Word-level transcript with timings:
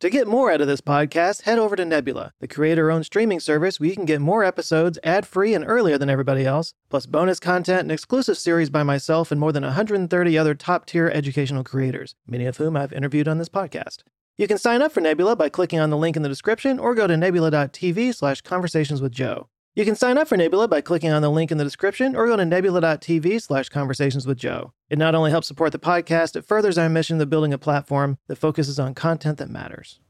To 0.00 0.10
get 0.10 0.28
more 0.28 0.52
out 0.52 0.60
of 0.60 0.66
this 0.66 0.82
podcast, 0.82 1.42
head 1.42 1.58
over 1.58 1.74
to 1.74 1.82
Nebula, 1.82 2.34
the 2.38 2.46
creator 2.46 2.90
owned 2.90 3.06
streaming 3.06 3.40
service 3.40 3.80
where 3.80 3.88
you 3.88 3.94
can 3.94 4.04
get 4.04 4.20
more 4.20 4.44
episodes 4.44 4.98
ad 5.02 5.26
free 5.26 5.54
and 5.54 5.64
earlier 5.66 5.96
than 5.96 6.10
everybody 6.10 6.44
else, 6.44 6.74
plus 6.90 7.06
bonus 7.06 7.40
content 7.40 7.80
and 7.80 7.90
exclusive 7.90 8.36
series 8.36 8.68
by 8.68 8.82
myself 8.82 9.32
and 9.32 9.40
more 9.40 9.52
than 9.52 9.62
130 9.62 10.36
other 10.36 10.54
top 10.54 10.84
tier 10.84 11.08
educational 11.08 11.64
creators, 11.64 12.14
many 12.26 12.44
of 12.44 12.58
whom 12.58 12.76
I've 12.76 12.92
interviewed 12.92 13.26
on 13.26 13.38
this 13.38 13.48
podcast. 13.48 14.02
You 14.36 14.46
can 14.46 14.58
sign 14.58 14.82
up 14.82 14.92
for 14.92 15.00
Nebula 15.00 15.34
by 15.34 15.48
clicking 15.48 15.80
on 15.80 15.88
the 15.88 15.96
link 15.96 16.14
in 16.14 16.22
the 16.22 16.28
description 16.28 16.78
or 16.78 16.94
go 16.94 17.06
to 17.06 17.16
nebula.tv 17.16 18.14
slash 18.14 18.42
conversations 18.42 19.00
with 19.00 19.12
Joe. 19.12 19.48
You 19.76 19.84
can 19.84 19.94
sign 19.94 20.16
up 20.16 20.26
for 20.26 20.38
Nebula 20.38 20.68
by 20.68 20.80
clicking 20.80 21.10
on 21.10 21.20
the 21.20 21.30
link 21.30 21.52
in 21.52 21.58
the 21.58 21.64
description 21.64 22.16
or 22.16 22.26
go 22.26 22.34
to 22.34 22.46
nebula.tv 22.46 23.42
slash 23.42 23.68
conversations 23.68 24.26
with 24.26 24.38
Joe. 24.38 24.72
It 24.88 24.96
not 24.96 25.14
only 25.14 25.30
helps 25.30 25.48
support 25.48 25.72
the 25.72 25.78
podcast, 25.78 26.34
it 26.34 26.46
furthers 26.46 26.78
our 26.78 26.88
mission 26.88 27.20
of 27.20 27.28
building 27.28 27.52
a 27.52 27.58
platform 27.58 28.16
that 28.26 28.36
focuses 28.36 28.78
on 28.78 28.94
content 28.94 29.36
that 29.36 29.50
matters. 29.50 30.00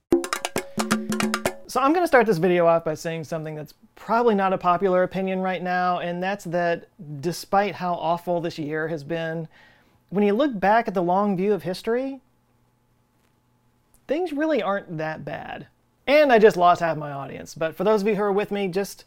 So 1.66 1.80
I'm 1.80 1.92
going 1.92 2.04
to 2.04 2.06
start 2.06 2.26
this 2.26 2.38
video 2.38 2.64
off 2.68 2.84
by 2.84 2.94
saying 2.94 3.24
something 3.24 3.56
that's 3.56 3.74
probably 3.96 4.36
not 4.36 4.52
a 4.52 4.58
popular 4.58 5.02
opinion 5.02 5.40
right 5.40 5.64
now, 5.64 5.98
and 5.98 6.22
that's 6.22 6.44
that 6.44 6.86
despite 7.20 7.74
how 7.74 7.94
awful 7.94 8.40
this 8.40 8.60
year 8.60 8.86
has 8.86 9.02
been, 9.02 9.48
when 10.10 10.22
you 10.22 10.32
look 10.32 10.60
back 10.60 10.86
at 10.86 10.94
the 10.94 11.02
long 11.02 11.36
view 11.36 11.52
of 11.52 11.64
history, 11.64 12.20
things 14.06 14.32
really 14.32 14.62
aren't 14.62 14.96
that 14.98 15.24
bad. 15.24 15.66
And 16.06 16.32
I 16.32 16.38
just 16.38 16.56
lost 16.56 16.82
half 16.82 16.96
my 16.96 17.10
audience, 17.10 17.56
but 17.56 17.74
for 17.74 17.82
those 17.82 18.02
of 18.02 18.06
you 18.06 18.14
who 18.14 18.22
are 18.22 18.32
with 18.32 18.52
me, 18.52 18.68
just 18.68 19.04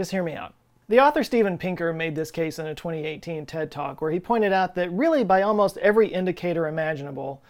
just 0.00 0.12
hear 0.12 0.22
me 0.22 0.32
out. 0.32 0.54
The 0.88 0.98
author 0.98 1.22
Steven 1.22 1.58
Pinker 1.58 1.92
made 1.92 2.16
this 2.16 2.30
case 2.30 2.58
in 2.58 2.66
a 2.66 2.74
2018 2.74 3.44
TED 3.44 3.70
Talk 3.70 4.00
where 4.00 4.10
he 4.10 4.18
pointed 4.18 4.50
out 4.50 4.74
that 4.76 4.90
really 4.92 5.24
by 5.24 5.42
almost 5.42 5.76
every 5.76 6.08
indicator 6.08 6.66
imaginable, 6.66 7.42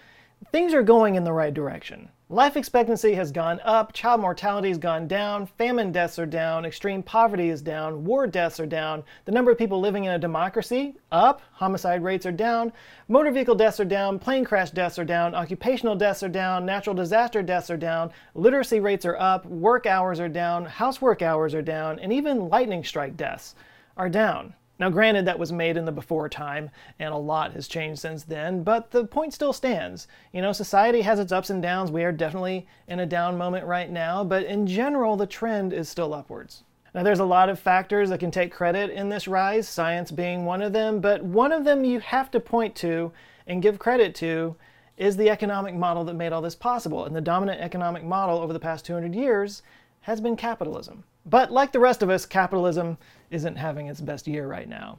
things 0.50 0.74
are 0.74 0.82
going 0.82 1.14
in 1.14 1.23
the 1.23 1.32
right 1.32 1.54
direction. 1.54 2.09
Life 2.33 2.57
expectancy 2.57 3.15
has 3.15 3.33
gone 3.33 3.59
up, 3.65 3.93
child 3.93 4.20
mortality 4.20 4.69
has 4.69 4.79
gone 4.79 5.09
down, 5.09 5.47
famine 5.47 5.91
deaths 5.91 6.16
are 6.16 6.27
down, 6.27 6.65
extreme 6.65 7.02
poverty 7.02 7.49
is 7.49 7.60
down, 7.60 8.04
war 8.04 8.29
deaths 8.29 8.60
are 8.60 8.66
down, 8.66 9.02
the 9.24 9.32
number 9.32 9.51
of 9.51 9.59
people 9.59 9.80
living 9.80 10.04
in 10.04 10.13
a 10.13 10.18
democracy 10.18 10.95
up, 11.10 11.43
homicide 11.51 12.04
rates 12.04 12.24
are 12.27 12.30
down, 12.30 12.73
motor 13.09 13.32
vehicle 13.32 13.57
deaths 13.57 13.80
are 13.80 13.85
down, 13.85 14.16
plane 14.21 14.45
crash 14.45 14.71
deaths 14.71 14.96
are 14.96 15.04
down, 15.04 15.35
occupational 15.35 15.96
deaths 15.96 16.23
are 16.23 16.29
down, 16.29 16.65
natural 16.65 16.95
disaster 16.95 17.43
deaths 17.43 17.69
are 17.69 17.77
down, 17.77 18.13
literacy 18.37 18.79
rates 18.79 19.04
are 19.04 19.19
up, 19.19 19.45
work 19.47 19.85
hours 19.87 20.21
are 20.21 20.29
down, 20.29 20.65
housework 20.66 21.23
hours 21.23 21.52
are 21.52 21.63
down, 21.63 21.99
and 21.99 22.13
even 22.13 22.49
lightning 22.49 22.85
strike 22.85 23.16
deaths 23.16 23.57
are 23.97 24.09
down. 24.09 24.54
Now, 24.80 24.88
granted, 24.88 25.26
that 25.26 25.38
was 25.38 25.52
made 25.52 25.76
in 25.76 25.84
the 25.84 25.92
before 25.92 26.26
time, 26.30 26.70
and 26.98 27.12
a 27.12 27.18
lot 27.18 27.52
has 27.52 27.68
changed 27.68 28.00
since 28.00 28.24
then, 28.24 28.62
but 28.62 28.92
the 28.92 29.04
point 29.04 29.34
still 29.34 29.52
stands. 29.52 30.09
You 30.32 30.40
know, 30.40 30.52
society 30.52 31.02
has 31.02 31.18
its 31.18 31.32
ups 31.32 31.50
and 31.50 31.60
downs. 31.60 31.90
We 31.90 32.02
are 32.02 32.12
definitely 32.12 32.66
in 32.88 32.98
a 32.98 33.04
down 33.04 33.36
moment 33.36 33.66
right 33.66 33.90
now, 33.90 34.24
but 34.24 34.45
in 34.45 34.66
general, 34.66 35.18
the 35.18 35.26
trend 35.26 35.74
is 35.74 35.90
still 35.90 36.14
upwards. 36.14 36.64
Now, 36.95 37.02
there's 37.02 37.18
a 37.18 37.26
lot 37.26 37.51
of 37.51 37.60
factors 37.60 38.08
that 38.08 38.20
can 38.20 38.30
take 38.30 38.54
credit 38.54 38.88
in 38.88 39.10
this 39.10 39.28
rise, 39.28 39.68
science 39.68 40.10
being 40.10 40.46
one 40.46 40.62
of 40.62 40.73
them, 40.73 41.02
but 41.02 41.23
one 41.23 41.52
of 41.52 41.64
them 41.64 41.84
you 41.84 42.01
have 42.01 42.30
to 42.30 42.40
point 42.40 42.74
to 42.76 43.12
and 43.46 43.60
give 43.60 43.78
credit 43.78 44.14
to 44.14 44.56
is 44.96 45.18
the 45.18 45.28
economic 45.28 45.74
model 45.74 46.04
that 46.04 46.14
made 46.14 46.32
all 46.32 46.40
this 46.40 46.56
possible. 46.56 47.04
And 47.04 47.14
the 47.14 47.20
dominant 47.20 47.60
economic 47.60 48.02
model 48.02 48.38
over 48.38 48.54
the 48.54 48.58
past 48.58 48.86
200 48.86 49.14
years 49.14 49.62
has 50.01 50.23
been 50.23 50.36
capitalism. 50.36 51.04
But 51.26 51.51
like 51.51 51.73
the 51.73 51.80
rest 51.80 52.02
of 52.02 52.10
us, 52.10 52.26
capitalism 52.26 52.99
isn't 53.30 53.57
having 53.57 53.87
its 53.87 54.01
best 54.01 54.26
year 54.26 54.46
right 54.46 54.68
now. 54.68 54.99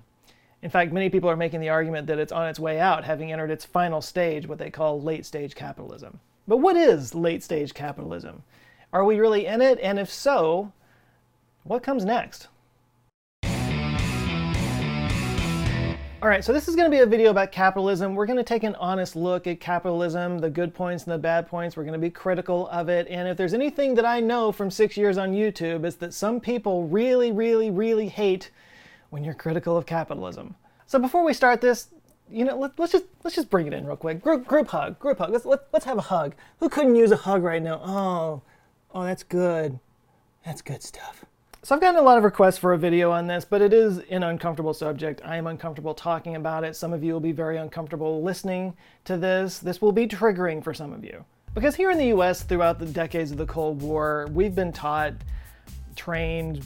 In 0.61 0.69
fact, 0.69 0.93
many 0.93 1.09
people 1.09 1.29
are 1.29 1.35
making 1.35 1.61
the 1.61 1.69
argument 1.69 2.07
that 2.07 2.19
it's 2.19 2.31
on 2.31 2.47
its 2.47 2.59
way 2.59 2.79
out, 2.79 3.03
having 3.03 3.31
entered 3.31 3.49
its 3.49 3.65
final 3.65 4.01
stage, 4.01 4.47
what 4.47 4.59
they 4.59 4.69
call 4.69 5.01
late 5.01 5.25
stage 5.25 5.55
capitalism. 5.55 6.19
But 6.47 6.57
what 6.57 6.75
is 6.75 7.15
late 7.15 7.43
stage 7.43 7.73
capitalism? 7.73 8.43
Are 8.93 9.03
we 9.03 9.19
really 9.19 9.45
in 9.45 9.61
it? 9.61 9.79
And 9.79 9.97
if 9.97 10.09
so, 10.09 10.71
what 11.63 11.83
comes 11.83 12.05
next? 12.05 12.47
All 16.23 16.29
right, 16.29 16.45
so 16.45 16.53
this 16.53 16.67
is 16.67 16.75
going 16.75 16.85
to 16.85 16.95
be 16.95 17.01
a 17.01 17.05
video 17.07 17.31
about 17.31 17.51
capitalism. 17.51 18.13
We're 18.13 18.27
going 18.27 18.37
to 18.37 18.43
take 18.43 18.61
an 18.61 18.75
honest 18.75 19.15
look 19.15 19.47
at 19.47 19.59
capitalism, 19.59 20.37
the 20.37 20.51
good 20.51 20.71
points 20.71 21.05
and 21.05 21.13
the 21.13 21.17
bad 21.17 21.47
points. 21.47 21.75
We're 21.75 21.81
going 21.81 21.93
to 21.93 21.99
be 21.99 22.11
critical 22.11 22.67
of 22.67 22.89
it. 22.89 23.07
And 23.09 23.27
if 23.27 23.37
there's 23.37 23.55
anything 23.55 23.95
that 23.95 24.05
I 24.05 24.19
know 24.19 24.51
from 24.51 24.69
six 24.69 24.95
years 24.95 25.17
on 25.17 25.31
YouTube, 25.31 25.83
it's 25.83 25.95
that 25.95 26.13
some 26.13 26.39
people 26.39 26.87
really, 26.87 27.31
really, 27.31 27.71
really 27.71 28.07
hate 28.07 28.51
when 29.09 29.23
you're 29.23 29.33
critical 29.33 29.75
of 29.75 29.87
capitalism. 29.87 30.53
So 30.85 30.99
before 30.99 31.23
we 31.23 31.33
start 31.33 31.59
this, 31.59 31.87
you 32.29 32.45
know, 32.45 32.55
let, 32.55 32.79
us 32.79 32.91
just 32.91 33.05
let's 33.23 33.35
just 33.35 33.49
bring 33.49 33.65
it 33.65 33.73
in 33.73 33.87
real 33.87 33.95
quick. 33.95 34.21
Group 34.21 34.45
group 34.45 34.67
hug, 34.67 34.99
group 34.99 35.17
hug. 35.17 35.31
Let's 35.31 35.45
let, 35.45 35.61
let's 35.73 35.85
have 35.85 35.97
a 35.97 36.01
hug. 36.01 36.35
Who 36.59 36.69
couldn't 36.69 36.95
use 36.95 37.09
a 37.09 37.17
hug 37.17 37.41
right 37.41 37.63
now? 37.63 37.81
Oh, 37.83 38.41
oh, 38.93 39.03
that's 39.05 39.23
good. 39.23 39.79
That's 40.45 40.61
good 40.61 40.83
stuff. 40.83 41.25
So 41.63 41.75
I've 41.75 41.81
gotten 41.81 41.99
a 41.99 42.03
lot 42.03 42.17
of 42.17 42.23
requests 42.23 42.57
for 42.57 42.73
a 42.73 42.77
video 42.77 43.11
on 43.11 43.27
this, 43.27 43.45
but 43.45 43.61
it 43.61 43.71
is 43.71 43.99
an 44.09 44.23
uncomfortable 44.23 44.73
subject. 44.73 45.21
I 45.23 45.37
am 45.37 45.45
uncomfortable 45.45 45.93
talking 45.93 46.35
about 46.35 46.63
it. 46.63 46.75
Some 46.75 46.91
of 46.91 47.03
you 47.03 47.13
will 47.13 47.19
be 47.19 47.33
very 47.33 47.57
uncomfortable 47.57 48.23
listening 48.23 48.73
to 49.05 49.15
this. 49.15 49.59
This 49.59 49.79
will 49.79 49.91
be 49.91 50.07
triggering 50.07 50.63
for 50.63 50.73
some 50.73 50.91
of 50.91 51.05
you. 51.05 51.23
Because 51.53 51.75
here 51.75 51.91
in 51.91 51.99
the 51.99 52.07
US, 52.07 52.41
throughout 52.41 52.79
the 52.79 52.87
decades 52.87 53.29
of 53.29 53.37
the 53.37 53.45
Cold 53.45 53.79
War, 53.83 54.27
we've 54.33 54.55
been 54.55 54.73
taught, 54.73 55.13
trained, 55.95 56.65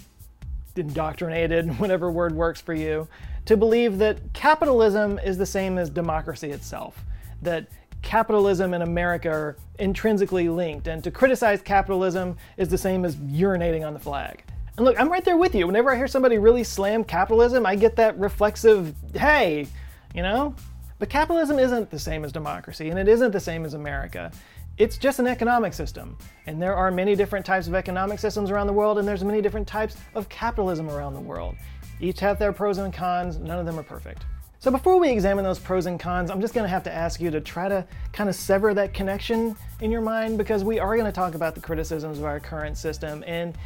indoctrinated, 0.78 1.68
whatever 1.80 2.10
word 2.10 2.34
works 2.34 2.62
for 2.62 2.74
you, 2.74 3.06
to 3.48 3.58
believe 3.58 3.98
that 3.98 4.32
capitalism 4.32 5.20
is 5.20 5.38
the 5.38 5.46
same 5.46 5.78
as 5.78 5.90
democracy 5.90 6.52
itself. 6.52 7.04
That 7.42 7.68
capitalism 8.02 8.74
and 8.74 8.82
America 8.82 9.30
are 9.30 9.58
intrinsically 9.78 10.48
linked, 10.48 10.88
and 10.88 11.04
to 11.04 11.12
criticize 11.12 11.62
capitalism 11.62 12.38
is 12.56 12.70
the 12.70 12.78
same 12.78 13.04
as 13.04 13.18
urinating 13.18 13.86
on 13.86 13.94
the 13.94 14.00
flag. 14.00 14.46
And 14.78 14.86
look, 14.86 15.00
I'm 15.00 15.10
right 15.10 15.24
there 15.24 15.38
with 15.38 15.56
you. 15.56 15.68
Whenever 15.68 15.90
I 15.90 15.96
hear 15.96 16.08
somebody 16.08 16.38
really 16.38 16.64
slam 16.64 17.06
capitalism, 17.06 17.66
I 17.66 17.76
get 17.76 17.96
that 17.96 18.20
reflexive, 18.20 18.94
hey, 19.14 19.68
you 20.14 20.22
know? 20.22 20.54
But 21.00 21.10
capitalism 21.10 21.60
isn't 21.60 21.90
the 21.90 22.00
same 22.00 22.26
as 22.26 22.34
democracy, 22.34 22.90
and 22.90 23.00
it 23.00 23.08
isn't 23.08 23.32
the 23.32 23.40
same 23.40 23.64
as 23.64 23.74
America. 23.74 24.32
It's 24.78 24.98
just 24.98 25.20
an 25.20 25.28
economic 25.28 25.74
system. 25.74 26.18
And 26.46 26.62
there 26.62 26.76
are 26.76 26.92
many 26.92 27.16
different 27.16 27.46
types 27.46 27.68
of 27.68 27.76
economic 27.76 28.20
systems 28.20 28.52
around 28.52 28.68
the 28.68 28.74
world, 28.74 28.98
and 28.98 29.08
there's 29.08 29.24
many 29.24 29.42
different 29.42 29.68
types 29.68 29.96
of 30.14 30.28
capitalism 30.28 30.90
around 30.90 31.14
the 31.14 31.22
world. 31.22 31.56
Each 32.02 32.20
have 32.20 32.38
their 32.38 32.52
pros 32.52 32.78
and 32.78 32.94
cons, 32.94 33.38
none 33.38 33.60
of 33.60 33.66
them 33.66 33.80
are 33.80 33.84
perfect. 33.84 34.26
So 34.60 34.72
before 34.72 35.00
we 35.00 35.10
examine 35.10 35.46
those 35.46 35.60
pros 35.60 35.86
and 35.86 35.98
cons, 35.98 36.30
I'm 36.30 36.42
just 36.42 36.54
to 36.64 36.70
have 36.70 36.84
to 36.84 36.92
ask 36.92 37.22
you 37.22 37.32
to 37.32 37.40
try 37.40 37.70
to 37.70 37.86
kind 38.12 38.30
of 38.30 38.36
sever 38.36 38.74
that 38.74 38.94
connection 38.94 39.56
in 39.80 39.92
your 39.92 40.02
mind 40.02 40.38
because 40.38 40.64
we 40.64 40.80
are 40.80 40.96
to 41.06 41.14
talk 41.14 41.36
about 41.36 41.56
the 41.56 41.62
criticisms 41.62 42.20
of 42.20 42.26
our 42.26 42.40
current 42.40 42.78
system 42.78 43.24
and 43.28 43.58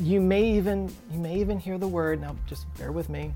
you 0.00 0.20
may 0.20 0.42
even 0.42 0.92
you 1.10 1.18
may 1.18 1.36
even 1.40 1.58
hear 1.58 1.78
the 1.78 1.88
word 1.88 2.20
now 2.20 2.36
just 2.46 2.66
bear 2.76 2.92
with 2.92 3.08
me. 3.08 3.32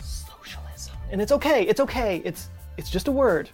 Socialism. 0.00 0.94
And 1.10 1.20
it's 1.20 1.32
okay 1.32 1.62
it's 1.66 1.80
okay 1.80 2.22
it's 2.24 2.48
it's 2.76 2.90
just 2.90 3.08
a 3.08 3.12
word. 3.12 3.50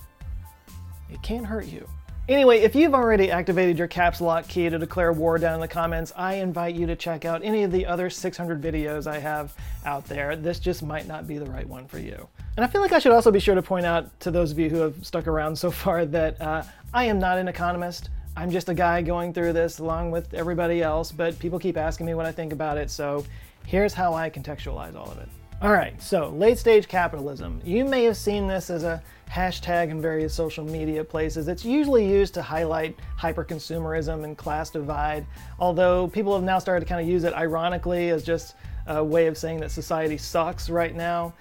It 1.11 1.23
can't 1.23 1.47
hurt 1.47 1.67
you. 1.67 1.89
Anyway 2.29 2.59
if 2.59 2.75
you've 2.75 2.95
already 2.95 3.31
activated 3.31 3.77
your 3.77 3.89
caps 3.89 4.21
lock 4.21 4.47
key 4.49 4.69
to 4.69 4.79
declare 4.79 5.13
war 5.13 5.39
down 5.39 5.55
in 5.55 5.61
the 5.61 5.69
comments 5.69 6.11
i 6.17 6.35
invite 6.35 6.75
you 6.75 6.87
to 6.87 6.97
check 6.97 7.27
out 7.27 7.43
any 7.45 7.65
of 7.65 7.71
the 7.71 7.85
other 7.85 8.09
600 8.09 8.63
videos 8.63 9.07
i 9.07 9.19
have 9.19 9.55
out 9.85 10.07
there. 10.07 10.35
This 10.35 10.59
just 10.59 10.83
might 10.83 11.07
not 11.07 11.29
be 11.29 11.37
the 11.37 11.45
right 11.45 11.69
one 11.69 11.87
for 11.87 11.99
you. 11.99 12.27
And 12.57 12.65
i 12.65 12.69
feel 12.69 12.81
like 12.81 12.93
i 12.93 12.99
should 12.99 13.13
also 13.13 13.31
be 13.31 13.41
sure 13.41 13.55
to 13.55 13.63
point 13.63 13.85
out 13.85 14.19
to 14.21 14.31
those 14.31 14.53
of 14.53 14.59
you 14.59 14.71
who 14.71 14.79
have 14.79 15.05
stuck 15.05 15.27
around 15.27 15.57
so 15.57 15.71
far 15.71 16.07
that 16.07 16.41
uh, 16.41 16.63
i 16.93 17.05
am 17.05 17.19
not 17.19 17.39
an 17.39 17.49
economist 17.49 18.09
I'm 18.37 18.51
just 18.51 18.69
a 18.69 18.75
guy 18.75 19.01
going 19.01 19.33
through 19.33 19.53
this 19.53 19.79
along 19.79 20.11
with 20.11 20.35
everybody 20.35 20.83
else, 20.83 21.13
but 21.13 21.39
people 21.39 21.59
keep 21.59 21.77
asking 21.77 22.07
me 22.07 22.15
what 22.15 22.27
I 22.27 22.33
think 22.33 22.53
about 22.53 22.79
it, 22.79 22.91
so 22.91 23.25
here's 23.65 23.95
how 23.95 24.13
I 24.13 24.29
contextualize 24.29 24.97
all 24.97 25.11
of 25.11 25.19
it. 25.19 25.29
All 25.63 25.73
right, 25.73 26.01
so 26.03 26.31
late 26.31 26.59
stage 26.59 26.89
capitalism. 26.89 27.61
You 27.65 27.85
may 27.85 28.03
have 28.05 28.17
seen 28.17 28.49
this 28.49 28.71
as 28.71 28.83
a 28.83 29.01
hashtag 29.31 29.91
in 29.91 30.01
various 30.01 30.35
social 30.35 30.65
media 30.65 31.05
places. 31.05 31.47
It's 31.47 31.65
usually 31.65 32.07
used 32.07 32.35
to 32.35 32.43
highlight 32.43 32.99
hyperconsumerism 33.19 34.25
and 34.25 34.37
class 34.37 34.69
divide, 34.69 35.25
although 35.61 36.09
people 36.09 36.35
have 36.35 36.43
now 36.43 36.59
started 36.59 36.81
to 36.81 36.87
kind 36.87 37.01
of 37.01 37.09
use 37.09 37.23
it 37.23 37.33
ironically 37.35 38.11
as 38.11 38.25
just 38.25 38.57
a 38.89 39.03
way 39.03 39.29
of 39.29 39.39
saying 39.39 39.61
that 39.61 39.71
society 39.71 40.19
sucks 40.19 40.69
right 40.69 40.95
now. 40.95 41.33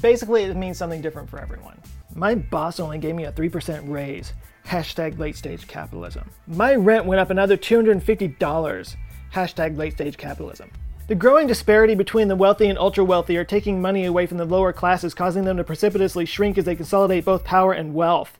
Basically, 0.00 0.44
it 0.44 0.56
means 0.56 0.78
something 0.78 1.02
different 1.02 1.28
for 1.28 1.40
everyone. 1.40 1.78
My 2.14 2.36
boss 2.36 2.78
only 2.80 2.98
gave 2.98 3.16
me 3.16 3.24
a 3.24 3.32
3% 3.32 3.90
raise. 3.90 4.32
Hashtag 4.68 5.18
late 5.18 5.34
stage 5.34 5.66
capitalism. 5.66 6.28
My 6.46 6.74
rent 6.74 7.06
went 7.06 7.22
up 7.22 7.30
another 7.30 7.56
$250. 7.56 8.96
Hashtag 9.32 9.78
late 9.78 9.94
stage 9.94 10.18
capitalism. 10.18 10.70
The 11.06 11.14
growing 11.14 11.46
disparity 11.46 11.94
between 11.94 12.28
the 12.28 12.36
wealthy 12.36 12.66
and 12.66 12.78
ultra 12.78 13.02
wealthy 13.02 13.38
are 13.38 13.44
taking 13.44 13.80
money 13.80 14.04
away 14.04 14.26
from 14.26 14.36
the 14.36 14.44
lower 14.44 14.74
classes, 14.74 15.14
causing 15.14 15.46
them 15.46 15.56
to 15.56 15.64
precipitously 15.64 16.26
shrink 16.26 16.58
as 16.58 16.66
they 16.66 16.76
consolidate 16.76 17.24
both 17.24 17.44
power 17.44 17.72
and 17.72 17.94
wealth. 17.94 18.38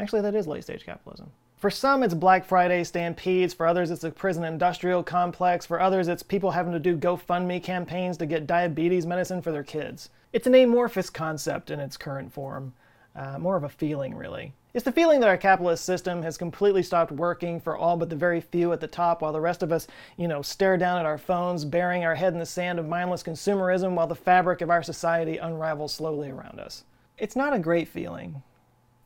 Actually, 0.00 0.22
that 0.22 0.34
is 0.34 0.48
late 0.48 0.64
stage 0.64 0.84
capitalism. 0.84 1.30
For 1.56 1.70
some, 1.70 2.02
it's 2.02 2.12
Black 2.12 2.44
Friday 2.44 2.82
stampedes. 2.82 3.54
For 3.54 3.68
others, 3.68 3.92
it's 3.92 4.02
a 4.02 4.10
prison 4.10 4.42
industrial 4.42 5.04
complex. 5.04 5.64
For 5.64 5.80
others, 5.80 6.08
it's 6.08 6.24
people 6.24 6.50
having 6.50 6.72
to 6.72 6.80
do 6.80 6.96
GoFundMe 6.96 7.62
campaigns 7.62 8.16
to 8.16 8.26
get 8.26 8.48
diabetes 8.48 9.06
medicine 9.06 9.42
for 9.42 9.52
their 9.52 9.62
kids. 9.62 10.10
It's 10.32 10.48
an 10.48 10.56
amorphous 10.56 11.08
concept 11.08 11.70
in 11.70 11.78
its 11.78 11.96
current 11.96 12.32
form 12.32 12.72
uh, 13.16 13.38
more 13.38 13.56
of 13.56 13.64
a 13.64 13.68
feeling, 13.68 14.14
really. 14.14 14.52
It's 14.74 14.84
the 14.84 14.92
feeling 14.92 15.20
that 15.20 15.28
our 15.28 15.36
capitalist 15.36 15.84
system 15.84 16.22
has 16.22 16.36
completely 16.36 16.82
stopped 16.82 17.12
working 17.12 17.60
for 17.60 17.76
all 17.76 17.96
but 17.96 18.10
the 18.10 18.16
very 18.16 18.40
few 18.40 18.72
at 18.72 18.80
the 18.80 18.88
top, 18.88 19.22
while 19.22 19.32
the 19.32 19.40
rest 19.40 19.62
of 19.62 19.70
us, 19.70 19.86
you 20.16 20.26
know, 20.26 20.42
stare 20.42 20.76
down 20.76 20.98
at 20.98 21.06
our 21.06 21.18
phones, 21.18 21.64
burying 21.64 22.04
our 22.04 22.16
head 22.16 22.32
in 22.32 22.40
the 22.40 22.46
sand 22.46 22.80
of 22.80 22.88
mindless 22.88 23.22
consumerism 23.22 23.94
while 23.94 24.08
the 24.08 24.16
fabric 24.16 24.60
of 24.60 24.70
our 24.70 24.82
society 24.82 25.36
unravels 25.36 25.94
slowly 25.94 26.30
around 26.30 26.58
us. 26.58 26.84
It's 27.16 27.36
not 27.36 27.52
a 27.52 27.58
great 27.60 27.86
feeling. 27.86 28.42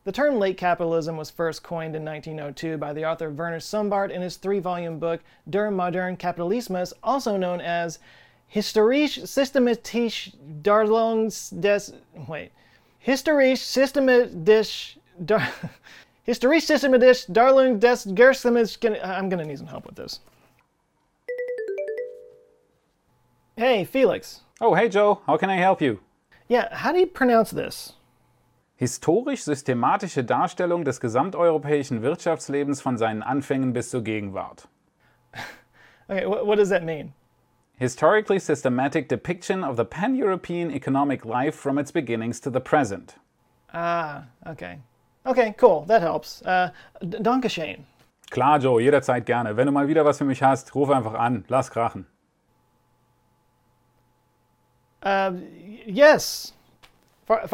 The 0.04 0.12
term 0.12 0.38
late 0.38 0.56
capitalism 0.56 1.18
was 1.18 1.30
first 1.30 1.62
coined 1.62 1.94
in 1.94 2.02
1902 2.02 2.78
by 2.78 2.94
the 2.94 3.04
author 3.04 3.28
Werner 3.28 3.58
Sombart 3.58 4.10
in 4.10 4.22
his 4.22 4.36
three 4.36 4.58
volume 4.58 4.98
book 4.98 5.20
Der 5.50 5.70
moderne 5.70 6.16
Kapitalismus, 6.16 6.94
also 7.02 7.36
known 7.36 7.60
as 7.60 7.98
Historisch 8.48 9.18
systematisch 9.28 10.34
Darlungs 10.62 11.50
des. 11.50 11.92
Wait. 12.26 12.52
Historisch 13.08 13.62
systematisch. 13.62 14.98
Dar, 15.18 15.40
Historisch 16.24 16.66
systematisch 16.66 17.24
Darlung 17.26 17.80
des 17.80 18.04
Gersamisch. 18.14 18.76
I'm 19.02 19.30
going 19.30 19.38
to 19.38 19.46
need 19.46 19.56
some 19.56 19.66
help 19.66 19.86
with 19.86 19.96
this. 19.96 20.20
Hey, 23.56 23.86
Felix. 23.86 24.42
Oh, 24.60 24.74
hey, 24.74 24.90
Joe. 24.90 25.22
How 25.26 25.38
can 25.38 25.48
I 25.48 25.56
help 25.56 25.80
you? 25.80 26.00
Yeah, 26.48 26.68
how 26.70 26.92
do 26.92 26.98
you 26.98 27.06
pronounce 27.06 27.50
this? 27.50 27.94
Historisch-systematische 28.76 30.22
Darstellung 30.22 30.84
des 30.84 31.00
gesamteuropäischen 31.00 32.02
Wirtschaftslebens 32.02 32.82
von 32.82 32.98
seinen 32.98 33.22
Anfängen 33.22 33.72
bis 33.72 33.88
zur 33.88 34.02
Gegenwart. 34.02 34.68
Okay, 36.10 36.26
what, 36.26 36.46
what 36.46 36.56
does 36.56 36.70
that 36.70 36.84
mean? 36.84 37.12
Historically 37.78 38.40
systematic 38.40 39.08
depiction 39.08 39.62
of 39.62 39.76
the 39.76 39.84
pan 39.84 40.16
European 40.16 40.70
economic 40.72 41.24
life 41.24 41.54
from 41.54 41.78
its 41.78 41.92
beginnings 41.92 42.40
to 42.40 42.50
the 42.50 42.60
present. 42.60 43.14
Ah, 43.72 44.24
okay. 44.48 44.80
Okay, 45.24 45.54
cool, 45.58 45.84
that 45.84 46.02
helps. 46.02 46.42
Uh, 46.42 46.70
danke 47.00 47.48
schön. 47.48 47.84
Klar, 48.30 48.58
Joe, 48.58 48.80
jederzeit 48.80 49.24
gerne. 49.24 49.56
Wenn 49.56 49.66
du 49.66 49.72
mal 49.72 49.86
wieder 49.86 50.04
was 50.04 50.18
für 50.18 50.24
mich 50.24 50.42
hast, 50.42 50.74
ruf 50.74 50.90
einfach 50.90 51.14
an. 51.14 51.44
Lass 51.48 51.70
krachen. 51.70 52.06
Uh, 55.02 55.32
yes. 55.86 56.52
Far. 57.26 57.46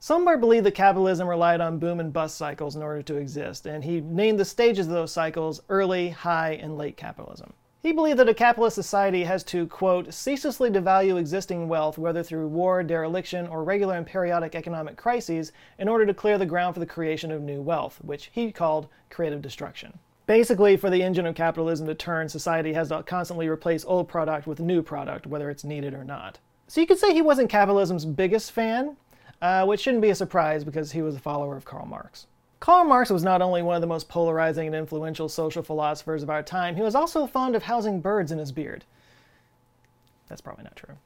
Sombart 0.00 0.40
believed 0.40 0.64
that 0.66 0.74
capitalism 0.74 1.26
relied 1.26 1.60
on 1.60 1.78
boom 1.80 1.98
and 1.98 2.12
bust 2.12 2.36
cycles 2.36 2.76
in 2.76 2.82
order 2.82 3.02
to 3.02 3.16
exist, 3.16 3.66
and 3.66 3.82
he 3.82 4.00
named 4.00 4.38
the 4.38 4.44
stages 4.44 4.86
of 4.86 4.92
those 4.92 5.10
cycles 5.10 5.60
early, 5.68 6.10
high, 6.10 6.52
and 6.62 6.78
late 6.78 6.96
capitalism. 6.96 7.52
He 7.86 7.92
believed 7.92 8.18
that 8.18 8.28
a 8.28 8.34
capitalist 8.34 8.74
society 8.74 9.22
has 9.22 9.44
to, 9.44 9.68
quote, 9.68 10.12
ceaselessly 10.12 10.70
devalue 10.70 11.20
existing 11.20 11.68
wealth, 11.68 11.98
whether 11.98 12.20
through 12.20 12.48
war, 12.48 12.82
dereliction, 12.82 13.46
or 13.46 13.62
regular 13.62 13.94
and 13.94 14.04
periodic 14.04 14.56
economic 14.56 14.96
crises, 14.96 15.52
in 15.78 15.86
order 15.86 16.04
to 16.04 16.12
clear 16.12 16.36
the 16.36 16.46
ground 16.46 16.74
for 16.74 16.80
the 16.80 16.86
creation 16.86 17.30
of 17.30 17.42
new 17.42 17.62
wealth, 17.62 18.00
which 18.02 18.30
he 18.32 18.50
called 18.50 18.88
creative 19.08 19.40
destruction. 19.40 20.00
Basically, 20.26 20.76
for 20.76 20.90
the 20.90 21.00
engine 21.00 21.26
of 21.26 21.36
capitalism 21.36 21.86
to 21.86 21.94
turn, 21.94 22.28
society 22.28 22.72
has 22.72 22.88
to 22.88 23.04
constantly 23.04 23.46
replace 23.46 23.84
old 23.84 24.08
product 24.08 24.48
with 24.48 24.58
new 24.58 24.82
product, 24.82 25.24
whether 25.24 25.48
it's 25.48 25.62
needed 25.62 25.94
or 25.94 26.02
not. 26.02 26.40
So 26.66 26.80
you 26.80 26.88
could 26.88 26.98
say 26.98 27.14
he 27.14 27.22
wasn't 27.22 27.50
capitalism's 27.50 28.04
biggest 28.04 28.50
fan, 28.50 28.96
uh, 29.40 29.64
which 29.64 29.82
shouldn't 29.82 30.02
be 30.02 30.10
a 30.10 30.16
surprise 30.16 30.64
because 30.64 30.90
he 30.90 31.02
was 31.02 31.14
a 31.14 31.20
follower 31.20 31.56
of 31.56 31.64
Karl 31.64 31.86
Marx. 31.86 32.26
Karl 32.58 32.84
Marx 32.84 33.10
was 33.10 33.22
not 33.22 33.42
only 33.42 33.62
one 33.62 33.76
of 33.76 33.80
the 33.80 33.86
most 33.86 34.08
polarizing 34.08 34.66
and 34.66 34.74
influential 34.74 35.28
social 35.28 35.62
philosophers 35.62 36.22
of 36.22 36.30
our 36.30 36.42
time, 36.42 36.76
he 36.76 36.82
was 36.82 36.94
also 36.94 37.26
fond 37.26 37.54
of 37.54 37.64
housing 37.64 38.00
birds 38.00 38.32
in 38.32 38.38
his 38.38 38.52
beard. 38.52 38.84
That's 40.28 40.40
probably 40.40 40.64
not 40.64 40.76
true. 40.76 40.96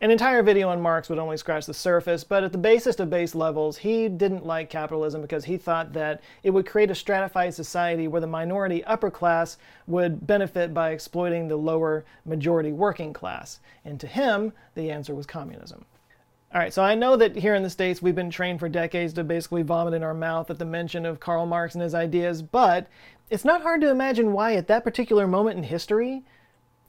An 0.00 0.12
entire 0.12 0.44
video 0.44 0.68
on 0.68 0.80
Marx 0.80 1.08
would 1.08 1.18
only 1.18 1.36
scratch 1.36 1.66
the 1.66 1.74
surface, 1.74 2.22
but 2.22 2.44
at 2.44 2.52
the 2.52 2.58
basest 2.58 3.00
of 3.00 3.10
base 3.10 3.34
levels, 3.34 3.78
he 3.78 4.08
didn't 4.08 4.46
like 4.46 4.70
capitalism 4.70 5.22
because 5.22 5.44
he 5.44 5.56
thought 5.56 5.92
that 5.92 6.20
it 6.44 6.50
would 6.50 6.66
create 6.66 6.90
a 6.90 6.94
stratified 6.94 7.52
society 7.52 8.06
where 8.06 8.20
the 8.20 8.26
minority 8.28 8.84
upper 8.84 9.10
class 9.10 9.56
would 9.88 10.24
benefit 10.24 10.72
by 10.72 10.90
exploiting 10.90 11.48
the 11.48 11.56
lower 11.56 12.04
majority 12.24 12.70
working 12.70 13.12
class. 13.12 13.58
And 13.84 13.98
to 13.98 14.06
him, 14.06 14.52
the 14.76 14.88
answer 14.88 15.16
was 15.16 15.26
communism. 15.26 15.84
All 16.54 16.58
right, 16.58 16.72
so 16.72 16.82
I 16.82 16.94
know 16.94 17.14
that 17.16 17.36
here 17.36 17.54
in 17.54 17.62
the 17.62 17.68
States 17.68 18.00
we've 18.00 18.14
been 18.14 18.30
trained 18.30 18.58
for 18.58 18.70
decades 18.70 19.12
to 19.12 19.24
basically 19.24 19.60
vomit 19.60 19.92
in 19.92 20.02
our 20.02 20.14
mouth 20.14 20.48
at 20.48 20.58
the 20.58 20.64
mention 20.64 21.04
of 21.04 21.20
Karl 21.20 21.44
Marx 21.44 21.74
and 21.74 21.82
his 21.82 21.94
ideas, 21.94 22.40
but 22.40 22.86
it's 23.28 23.44
not 23.44 23.60
hard 23.60 23.82
to 23.82 23.90
imagine 23.90 24.32
why 24.32 24.54
at 24.54 24.66
that 24.68 24.82
particular 24.82 25.26
moment 25.26 25.58
in 25.58 25.64
history, 25.64 26.24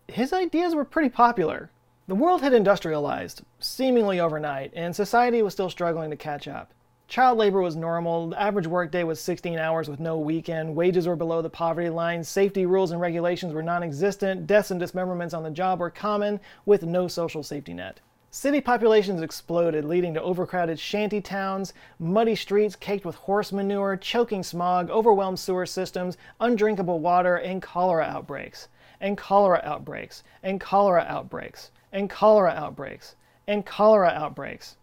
his 0.07 0.31
ideas 0.31 0.75
were 0.75 0.85
pretty 0.85 1.09
popular. 1.09 1.71
The 2.07 2.15
world 2.15 2.41
had 2.41 2.53
industrialized, 2.53 3.41
seemingly 3.59 4.17
overnight, 4.17 4.71
and 4.77 4.95
society 4.95 5.41
was 5.41 5.55
still 5.55 5.69
struggling 5.69 6.09
to 6.09 6.15
catch 6.15 6.47
up. 6.47 6.71
Child 7.09 7.37
labor 7.37 7.59
was 7.59 7.75
normal, 7.75 8.29
the 8.29 8.41
average 8.41 8.67
workday 8.67 9.03
was 9.03 9.19
16 9.19 9.59
hours 9.59 9.89
with 9.89 9.99
no 9.99 10.17
weekend, 10.17 10.73
wages 10.73 11.05
were 11.05 11.17
below 11.17 11.41
the 11.41 11.49
poverty 11.49 11.89
line, 11.89 12.23
safety 12.23 12.65
rules 12.65 12.91
and 12.91 13.01
regulations 13.01 13.51
were 13.51 13.61
non 13.61 13.83
existent, 13.83 14.47
deaths 14.47 14.71
and 14.71 14.79
dismemberments 14.79 15.33
on 15.33 15.43
the 15.43 15.51
job 15.51 15.81
were 15.81 15.89
common, 15.89 16.39
with 16.65 16.83
no 16.83 17.09
social 17.09 17.43
safety 17.43 17.73
net. 17.73 17.99
City 18.31 18.61
populations 18.61 19.23
exploded, 19.23 19.83
leading 19.83 20.13
to 20.13 20.21
overcrowded 20.21 20.79
shanty 20.79 21.19
towns, 21.19 21.73
muddy 21.97 22.35
streets 22.35 22.75
caked 22.75 23.03
with 23.03 23.15
horse 23.15 23.51
manure, 23.51 23.97
choking 23.97 24.43
smog, 24.43 24.91
overwhelmed 24.91 25.39
sewer 25.39 25.65
systems, 25.65 26.15
undrinkable 26.39 26.99
water, 26.99 27.37
and 27.37 27.59
cholera 27.59 28.05
outbreaks. 28.05 28.67
And 29.01 29.17
cholera 29.17 29.61
outbreaks. 29.63 30.23
And 30.43 30.61
cholera 30.61 31.05
outbreaks. 31.09 31.71
And 31.91 32.07
cholera 32.07 32.51
outbreaks. 32.51 33.15
And 33.47 33.65
cholera 33.65 34.09
outbreaks. 34.09 34.77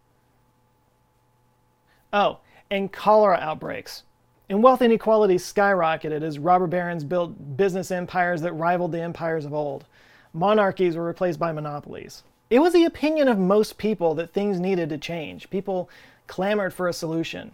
Oh, 2.13 2.41
and 2.69 2.93
cholera 2.93 3.37
outbreaks. 3.37 4.03
And 4.49 4.61
wealth 4.61 4.83
inequality 4.83 5.37
skyrocketed 5.37 6.23
as 6.23 6.41
robber 6.41 6.67
barons 6.67 7.05
built 7.05 7.57
business 7.57 7.93
empires 7.93 8.41
that 8.41 8.55
rivaled 8.55 8.91
the 8.91 9.03
empires 9.03 9.45
of 9.45 9.55
old. 9.55 9.85
Monarchies 10.33 10.97
were 10.97 11.05
replaced 11.05 11.39
by 11.39 11.53
monopolies. 11.53 12.25
It 12.49 12.61
was 12.61 12.73
the 12.73 12.85
opinion 12.85 13.29
of 13.29 13.39
most 13.39 13.77
people 13.77 14.15
that 14.15 14.33
things 14.33 14.61
needed 14.61 14.89
to 14.91 14.99
change. 14.99 15.51
People 15.51 15.91
clamored 16.27 16.73
for 16.73 16.89
a 16.89 16.93
solution. 16.93 17.53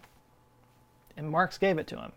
And 1.17 1.29
Marx 1.29 1.57
gave 1.57 1.77
it 1.77 1.87
to 1.87 1.95
them. 1.95 2.11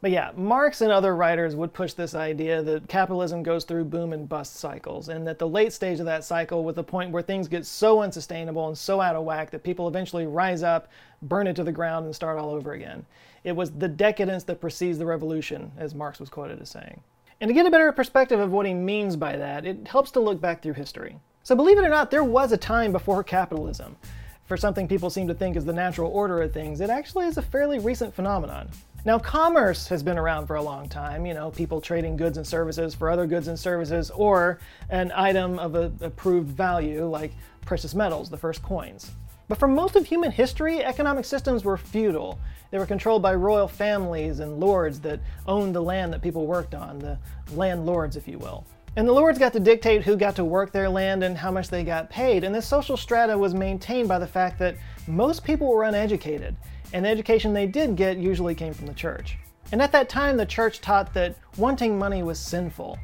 But 0.00 0.12
yeah, 0.12 0.30
Marx 0.36 0.80
and 0.80 0.92
other 0.92 1.14
writers 1.16 1.56
would 1.56 1.72
push 1.72 1.92
this 1.92 2.14
idea 2.14 2.62
that 2.62 2.88
capitalism 2.88 3.42
goes 3.42 3.64
through 3.64 3.86
boom 3.86 4.12
and 4.12 4.28
bust 4.28 4.54
cycles, 4.54 5.08
and 5.08 5.26
that 5.26 5.40
the 5.40 5.48
late 5.48 5.72
stage 5.72 5.98
of 5.98 6.06
that 6.06 6.22
cycle 6.22 6.62
was 6.62 6.76
the 6.76 6.84
point 6.84 7.10
where 7.10 7.22
things 7.22 7.48
get 7.48 7.66
so 7.66 8.00
unsustainable 8.00 8.68
and 8.68 8.78
so 8.78 9.00
out 9.00 9.16
of 9.16 9.24
whack 9.24 9.50
that 9.50 9.64
people 9.64 9.88
eventually 9.88 10.26
rise 10.26 10.62
up, 10.62 10.88
burn 11.22 11.48
it 11.48 11.56
to 11.56 11.64
the 11.64 11.72
ground, 11.72 12.06
and 12.06 12.14
start 12.14 12.38
all 12.38 12.50
over 12.50 12.74
again. 12.74 13.04
It 13.42 13.56
was 13.56 13.72
the 13.72 13.88
decadence 13.88 14.44
that 14.44 14.60
precedes 14.60 14.98
the 14.98 15.06
revolution, 15.06 15.72
as 15.76 15.96
Marx 15.96 16.20
was 16.20 16.30
quoted 16.30 16.60
as 16.62 16.70
saying. 16.70 17.00
And 17.40 17.48
to 17.48 17.54
get 17.54 17.66
a 17.66 17.70
better 17.70 17.90
perspective 17.90 18.38
of 18.38 18.52
what 18.52 18.66
he 18.66 18.74
means 18.74 19.16
by 19.16 19.36
that, 19.36 19.66
it 19.66 19.88
helps 19.88 20.12
to 20.12 20.20
look 20.20 20.40
back 20.40 20.62
through 20.62 20.74
history. 20.74 21.18
So, 21.48 21.56
believe 21.56 21.78
it 21.78 21.84
or 21.86 21.88
not, 21.88 22.10
there 22.10 22.24
was 22.24 22.52
a 22.52 22.58
time 22.58 22.92
before 22.92 23.24
capitalism. 23.24 23.96
For 24.44 24.58
something 24.58 24.86
people 24.86 25.08
seem 25.08 25.26
to 25.28 25.34
think 25.34 25.56
is 25.56 25.64
the 25.64 25.72
natural 25.72 26.10
order 26.12 26.42
of 26.42 26.52
things, 26.52 26.82
it 26.82 26.90
actually 26.90 27.24
is 27.24 27.38
a 27.38 27.42
fairly 27.42 27.78
recent 27.78 28.12
phenomenon. 28.12 28.68
Now, 29.06 29.18
commerce 29.18 29.88
has 29.88 30.02
been 30.02 30.18
around 30.18 30.46
for 30.46 30.56
a 30.56 30.62
long 30.62 30.90
time, 30.90 31.24
you 31.24 31.32
know, 31.32 31.50
people 31.50 31.80
trading 31.80 32.18
goods 32.18 32.36
and 32.36 32.46
services 32.46 32.94
for 32.94 33.08
other 33.08 33.26
goods 33.26 33.48
and 33.48 33.58
services, 33.58 34.10
or 34.10 34.58
an 34.90 35.10
item 35.16 35.58
of 35.58 35.74
a 35.74 35.90
approved 36.02 36.50
value, 36.50 37.06
like 37.06 37.32
precious 37.62 37.94
metals, 37.94 38.28
the 38.28 38.36
first 38.36 38.62
coins. 38.62 39.10
But 39.48 39.56
for 39.56 39.68
most 39.68 39.96
of 39.96 40.04
human 40.04 40.30
history, 40.30 40.84
economic 40.84 41.24
systems 41.24 41.64
were 41.64 41.78
feudal. 41.78 42.38
They 42.70 42.76
were 42.76 42.84
controlled 42.84 43.22
by 43.22 43.34
royal 43.36 43.68
families 43.68 44.40
and 44.40 44.60
lords 44.60 45.00
that 45.00 45.20
owned 45.46 45.74
the 45.74 45.80
land 45.80 46.12
that 46.12 46.20
people 46.20 46.46
worked 46.46 46.74
on, 46.74 46.98
the 46.98 47.18
landlords, 47.54 48.16
if 48.16 48.28
you 48.28 48.36
will. 48.36 48.66
And 48.98 49.06
the 49.06 49.12
lords 49.12 49.38
got 49.38 49.52
to 49.52 49.60
dictate 49.60 50.02
who 50.02 50.16
got 50.16 50.34
to 50.34 50.44
work 50.44 50.72
their 50.72 50.88
land 50.88 51.22
and 51.22 51.38
how 51.38 51.52
much 51.52 51.68
they 51.68 51.84
got 51.84 52.10
paid. 52.10 52.42
And 52.42 52.52
this 52.52 52.66
social 52.66 52.96
strata 52.96 53.38
was 53.38 53.54
maintained 53.54 54.08
by 54.08 54.18
the 54.18 54.26
fact 54.26 54.58
that 54.58 54.74
most 55.06 55.44
people 55.44 55.68
were 55.68 55.84
uneducated, 55.84 56.56
and 56.92 57.04
the 57.04 57.08
education 57.08 57.52
they 57.52 57.68
did 57.68 57.94
get 57.94 58.16
usually 58.16 58.56
came 58.56 58.74
from 58.74 58.86
the 58.86 58.92
church. 58.92 59.38
And 59.70 59.80
at 59.80 59.92
that 59.92 60.08
time, 60.08 60.36
the 60.36 60.44
church 60.44 60.80
taught 60.80 61.14
that 61.14 61.36
wanting 61.56 61.96
money 61.96 62.24
was 62.24 62.40
sinful. 62.40 62.98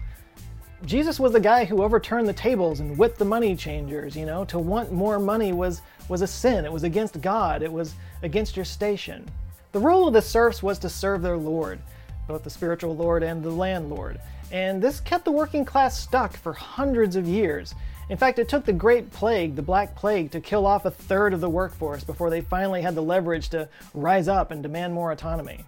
Jesus 0.85 1.21
was 1.21 1.33
the 1.33 1.39
guy 1.39 1.65
who 1.65 1.85
overturned 1.85 2.27
the 2.27 2.33
tables 2.33 2.81
and 2.81 2.99
whipped 2.99 3.21
the 3.21 3.25
money 3.25 3.55
changers, 3.55 4.17
you 4.17 4.27
know. 4.27 4.45
To 4.47 4.59
want 4.59 4.91
more 4.91 5.21
money 5.21 5.53
was, 5.53 5.81
was 6.09 6.23
a 6.23 6.27
sin. 6.27 6.65
It 6.65 6.73
was 6.73 6.83
against 6.83 7.21
God. 7.21 7.63
It 7.63 7.73
was 7.73 7.95
against 8.25 8.57
your 8.57 8.65
station. 8.65 9.31
The 9.71 9.79
role 9.79 10.09
of 10.09 10.15
the 10.15 10.23
serfs 10.23 10.61
was 10.61 10.81
to 10.81 10.89
serve 10.89 11.23
their 11.23 11.37
lord, 11.37 11.79
both 12.27 12.43
the 12.43 12.51
spiritual 12.51 12.97
lord 12.97 13.23
and 13.23 13.45
the 13.45 13.51
landlord 13.51 14.19
and 14.51 14.83
this 14.83 15.01
kept 15.01 15.25
the 15.25 15.33
working 15.33 15.65
class 15.65 15.99
stuck 15.99 16.37
for 16.37 16.53
hundreds 16.53 17.17
of 17.17 17.27
years. 17.27 17.75
In 18.11 18.19
fact, 18.19 18.39
it 18.39 18.49
took 18.49 18.65
the 18.65 18.73
Great 18.73 19.11
Plague, 19.11 19.57
the 19.57 19.63
Black 19.63 19.95
Plague, 19.97 20.31
to 20.33 20.41
kill 20.41 20.67
off 20.67 20.85
a 20.85 20.91
third 20.91 21.33
of 21.33 21.41
the 21.41 21.49
workforce 21.49 22.05
before 22.05 22.29
they 22.29 22.43
finally 22.43 22.83
had 22.83 22.95
the 22.95 23.03
leverage 23.03 23.49
to 23.51 23.69
rise 23.95 24.29
up 24.29 24.51
and 24.51 24.63
demand 24.63 24.93
more 24.93 25.11
autonomy. 25.11 25.65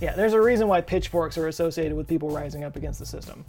Yeah, 0.00 0.14
there's 0.14 0.32
a 0.32 0.40
reason 0.40 0.66
why 0.66 0.80
pitchforks 0.80 1.36
are 1.36 1.48
associated 1.48 1.96
with 1.96 2.08
people 2.08 2.30
rising 2.30 2.64
up 2.64 2.76
against 2.76 2.98
the 2.98 3.06
system. 3.06 3.44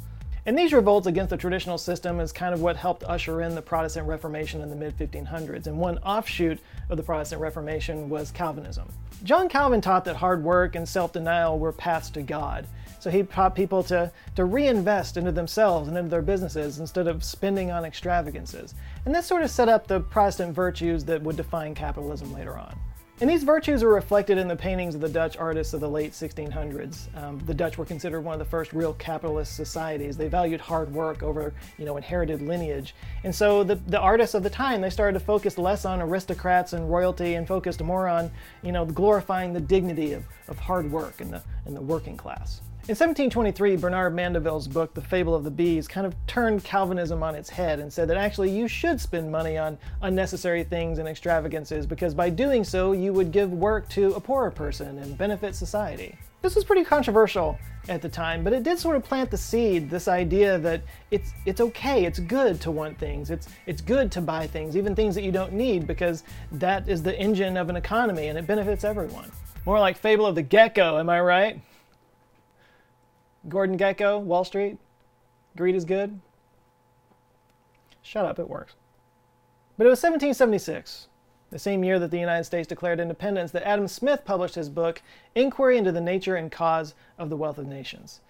And 0.48 0.56
these 0.56 0.74
revolts 0.74 1.08
against 1.08 1.32
the 1.32 1.38
traditional 1.38 1.80
system 1.80 2.20
is 2.20 2.32
kind 2.32 2.54
of 2.54 2.62
what 2.62 2.76
helped 2.76 3.04
usher 3.06 3.42
in 3.42 3.56
the 3.56 3.64
Protestant 3.64 4.08
Reformation 4.08 4.62
in 4.62 4.70
the 4.70 4.76
mid 4.76 4.96
1500s. 4.96 5.66
And 5.66 5.80
one 5.80 5.98
offshoot 6.00 6.60
of 6.90 6.98
the 6.98 7.04
Protestant 7.04 7.42
Reformation 7.42 8.10
was 8.10 8.30
Calvinism. 8.30 8.88
John 9.24 9.50
Calvin 9.50 9.82
taught 9.82 10.06
that 10.06 10.18
hard 10.18 10.44
work 10.44 10.76
and 10.76 10.88
self 10.88 11.14
denial 11.14 11.58
were 11.58 11.72
paths 11.72 12.12
to 12.12 12.22
God. 12.22 12.68
So 13.06 13.12
he 13.12 13.22
taught 13.22 13.54
people 13.54 13.84
to, 13.84 14.12
to 14.36 14.46
reinvest 14.46 15.16
into 15.16 15.32
themselves 15.32 15.88
and 15.88 15.96
into 15.96 16.10
their 16.10 16.24
businesses 16.24 16.80
instead 16.80 17.08
of 17.08 17.24
spending 17.24 17.70
on 17.70 17.86
extravagances. 17.86 18.74
And 19.06 19.14
this 19.14 19.28
sort 19.28 19.44
of 19.44 19.52
set 19.52 19.70
up 19.70 19.86
the 19.86 20.00
Protestant 20.00 20.56
virtues 20.56 21.06
that 21.06 21.22
would 21.22 21.38
define 21.38 21.76
capitalism 21.76 22.34
later 22.34 22.58
on. 22.58 22.76
And 23.22 23.30
these 23.30 23.44
virtues 23.44 23.84
are 23.84 23.90
reflected 23.90 24.40
in 24.40 24.48
the 24.48 24.56
paintings 24.56 24.96
of 24.96 25.02
the 25.02 25.08
Dutch 25.08 25.38
artists 25.38 25.76
of 25.76 25.82
the 25.82 25.88
late 25.88 26.14
1600s. 26.14 27.16
Um, 27.16 27.38
the 27.46 27.54
Dutch 27.54 27.78
were 27.78 27.86
considered 27.86 28.22
one 28.22 28.34
of 28.34 28.40
the 28.40 28.46
first 28.46 28.74
real 28.74 28.94
capitalist 28.94 29.56
societies. 29.56 30.18
They 30.18 30.28
valued 30.28 30.60
hard 30.60 30.92
work 30.92 31.22
over, 31.22 31.54
you 31.78 31.86
know, 31.86 31.98
inherited 31.98 32.42
lineage. 32.42 32.96
And 33.24 33.36
so 33.36 33.64
the, 33.64 33.76
the 33.76 34.00
artists 34.00 34.34
of 34.34 34.42
the 34.42 34.50
time, 34.50 34.82
they 34.82 34.90
started 34.90 35.20
to 35.20 35.24
focus 35.24 35.60
less 35.60 35.86
on 35.86 36.02
aristocrats 36.02 36.74
and 36.74 36.92
royalty 36.92 37.36
and 37.36 37.48
focused 37.48 37.84
more 37.84 38.08
on, 38.08 38.32
you 38.64 38.72
know, 38.72 38.84
glorifying 38.84 39.54
the 39.54 39.62
dignity 39.62 40.14
of, 40.14 40.26
of 40.48 40.58
hard 40.58 40.92
work 40.92 41.22
and 41.22 41.32
the, 41.32 41.44
and 41.66 41.76
the 41.76 41.82
working 41.82 42.18
class. 42.18 42.62
In 42.88 42.92
1723, 42.92 43.78
Bernard 43.78 44.14
Mandeville's 44.14 44.68
book, 44.68 44.94
The 44.94 45.02
Fable 45.02 45.34
of 45.34 45.44
the 45.44 45.50
Bees, 45.50 45.88
kind 45.88 46.06
of 46.06 46.14
turned 46.28 46.64
Calvinism 46.64 47.24
on 47.24 47.34
its 47.34 47.50
head 47.50 47.80
and 47.80 47.92
said 47.92 48.08
that 48.10 48.18
actually 48.18 48.52
you 48.52 48.68
should 48.68 49.02
spend 49.02 49.32
money 49.32 49.58
on 49.58 49.80
unnecessary 50.04 50.64
things 50.64 51.00
and 51.00 51.08
extravagances 51.08 51.88
because 51.88 52.14
by 52.14 52.30
doing 52.30 52.64
so 52.64 52.92
you 52.92 53.12
would 53.12 53.32
give 53.32 53.52
work 53.52 53.90
to 53.90 54.14
a 54.14 54.20
poorer 54.20 54.52
person 54.52 55.00
and 55.00 55.18
benefit 55.18 55.56
society. 55.56 56.16
This 56.44 56.54
was 56.54 56.64
pretty 56.64 56.84
controversial 56.84 57.58
at 57.90 58.04
the 58.04 58.10
time, 58.10 58.44
but 58.44 58.54
it 58.54 58.62
did 58.62 58.78
sort 58.78 58.98
of 58.98 59.04
plant 59.04 59.32
the 59.32 59.38
seed, 59.38 59.90
this 59.90 60.08
idea 60.08 60.60
that 60.60 60.84
it's 61.10 61.32
it's 61.48 61.62
okay, 61.62 62.06
it's 62.06 62.20
good 62.20 62.62
to 62.62 62.70
want 62.70 63.00
things. 63.00 63.32
It's 63.32 63.48
it's 63.66 63.82
good 63.82 64.12
to 64.12 64.22
buy 64.22 64.46
things, 64.46 64.78
even 64.78 64.94
things 64.94 65.16
that 65.16 65.24
you 65.24 65.32
don't 65.32 65.54
need 65.54 65.88
because 65.88 66.24
that 66.52 66.88
is 66.88 67.02
the 67.02 67.20
engine 67.20 67.58
of 67.58 67.68
an 67.72 67.78
economy 67.78 68.28
and 68.28 68.38
it 68.38 68.46
benefits 68.46 68.84
everyone. 68.84 69.32
More 69.66 69.80
like 69.80 69.98
Fable 69.98 70.28
of 70.28 70.36
the 70.36 70.44
Gekko, 70.44 71.00
am 71.00 71.10
I 71.10 71.20
right? 71.20 71.60
Gordon 73.48 73.78
Gekko, 73.78 74.20
Wall 74.20 74.44
Street. 74.44 74.78
Greed 75.56 75.76
is 75.76 75.86
good. 75.86 76.20
Shut 78.02 78.26
up, 78.26 78.40
it 78.40 78.50
works. 78.50 78.74
But 79.78 79.88
it 79.88 79.90
was 79.90 80.00
1776, 80.00 81.08
the 81.52 81.60
same 81.60 81.84
year 81.84 82.00
that 82.00 82.12
the 82.12 82.20
United 82.20 82.46
States 82.46 82.68
declared 82.68 83.00
independence, 83.00 83.52
that 83.52 83.68
Adam 83.68 83.88
Smith 83.88 84.24
published 84.24 84.56
his 84.56 84.70
book, 84.70 85.02
Inquiry 85.36 85.78
into 85.78 85.92
the 85.92 86.02
Nature 86.02 86.36
and 86.36 86.52
Cause 86.52 86.94
of 87.18 87.30
the 87.30 87.38
Wealth 87.38 87.58
of 87.58 87.68
Nations. 87.68 88.22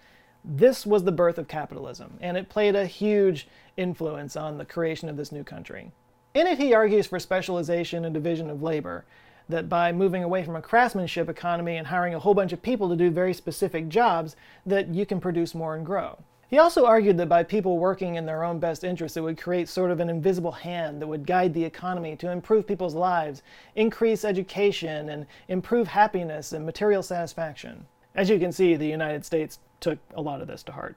This 0.44 0.86
was 0.86 1.04
the 1.04 1.12
birth 1.12 1.38
of 1.38 1.48
capitalism, 1.48 2.18
and 2.20 2.36
it 2.36 2.48
played 2.48 2.74
a 2.74 2.86
huge 2.86 3.48
influence 3.76 4.36
on 4.36 4.58
the 4.58 4.64
creation 4.64 5.08
of 5.08 5.16
this 5.16 5.32
new 5.32 5.44
country. 5.44 5.90
In 6.34 6.46
it, 6.46 6.58
he 6.58 6.74
argues 6.74 7.06
for 7.06 7.18
specialization 7.18 8.04
and 8.04 8.14
division 8.14 8.50
of 8.50 8.62
labor, 8.62 9.04
that 9.48 9.68
by 9.68 9.92
moving 9.92 10.24
away 10.24 10.44
from 10.44 10.56
a 10.56 10.62
craftsmanship 10.62 11.28
economy 11.28 11.76
and 11.76 11.86
hiring 11.86 12.14
a 12.14 12.18
whole 12.18 12.34
bunch 12.34 12.52
of 12.52 12.62
people 12.62 12.88
to 12.88 12.96
do 12.96 13.10
very 13.10 13.32
specific 13.32 13.88
jobs, 13.88 14.36
that 14.64 14.94
you 14.94 15.06
can 15.06 15.20
produce 15.20 15.54
more 15.54 15.76
and 15.76 15.86
grow. 15.86 16.18
He 16.48 16.58
also 16.58 16.86
argued 16.86 17.18
that 17.18 17.28
by 17.28 17.42
people 17.42 17.78
working 17.78 18.14
in 18.14 18.24
their 18.24 18.44
own 18.44 18.60
best 18.60 18.84
interests, 18.84 19.16
it 19.16 19.20
would 19.20 19.40
create 19.40 19.68
sort 19.68 19.90
of 19.90 19.98
an 19.98 20.08
invisible 20.08 20.52
hand 20.52 21.02
that 21.02 21.06
would 21.08 21.26
guide 21.26 21.52
the 21.52 21.64
economy 21.64 22.14
to 22.16 22.30
improve 22.30 22.68
people's 22.68 22.94
lives, 22.94 23.42
increase 23.74 24.24
education, 24.24 25.08
and 25.08 25.26
improve 25.48 25.88
happiness 25.88 26.52
and 26.52 26.64
material 26.64 27.02
satisfaction. 27.02 27.86
As 28.14 28.30
you 28.30 28.38
can 28.38 28.52
see, 28.52 28.76
the 28.76 28.86
United 28.86 29.24
States 29.24 29.58
took 29.80 29.98
a 30.14 30.22
lot 30.22 30.40
of 30.40 30.46
this 30.46 30.62
to 30.64 30.72
heart. 30.72 30.96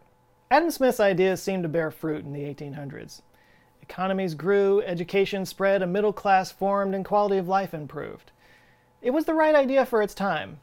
Adam 0.51 0.69
Smith's 0.69 0.99
ideas 0.99 1.41
seemed 1.41 1.63
to 1.63 1.69
bear 1.69 1.89
fruit 1.89 2.23
in 2.23 2.31
the 2.31 2.43
1800s. 2.43 3.21
Economies 3.81 4.35
grew, 4.35 4.81
education 4.83 5.45
spread, 5.45 5.81
a 5.81 5.87
middle 5.87 6.13
class 6.13 6.51
formed, 6.51 6.93
and 6.93 7.03
quality 7.03 7.37
of 7.37 7.47
life 7.47 7.73
improved. 7.73 8.31
It 9.01 9.11
was 9.11 9.25
the 9.25 9.33
right 9.33 9.55
idea 9.55 9.85
for 9.85 10.01
its 10.01 10.13
time. 10.13 10.59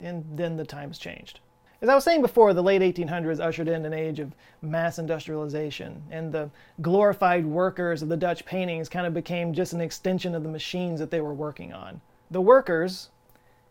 And 0.00 0.24
then 0.34 0.56
the 0.56 0.64
times 0.64 0.98
changed. 0.98 1.40
As 1.82 1.88
I 1.90 1.94
was 1.94 2.04
saying 2.04 2.22
before, 2.22 2.54
the 2.54 2.62
late 2.62 2.80
1800s 2.80 3.38
ushered 3.38 3.68
in 3.68 3.84
an 3.84 3.92
age 3.92 4.18
of 4.18 4.34
mass 4.62 4.98
industrialization, 4.98 6.02
and 6.10 6.32
the 6.32 6.50
glorified 6.80 7.44
workers 7.44 8.02
of 8.02 8.08
the 8.08 8.16
Dutch 8.16 8.46
paintings 8.46 8.88
kind 8.88 9.06
of 9.06 9.12
became 9.12 9.52
just 9.52 9.74
an 9.74 9.82
extension 9.82 10.34
of 10.34 10.42
the 10.42 10.48
machines 10.48 10.98
that 11.00 11.10
they 11.10 11.20
were 11.20 11.34
working 11.34 11.74
on. 11.74 12.00
The 12.30 12.40
workers, 12.40 13.10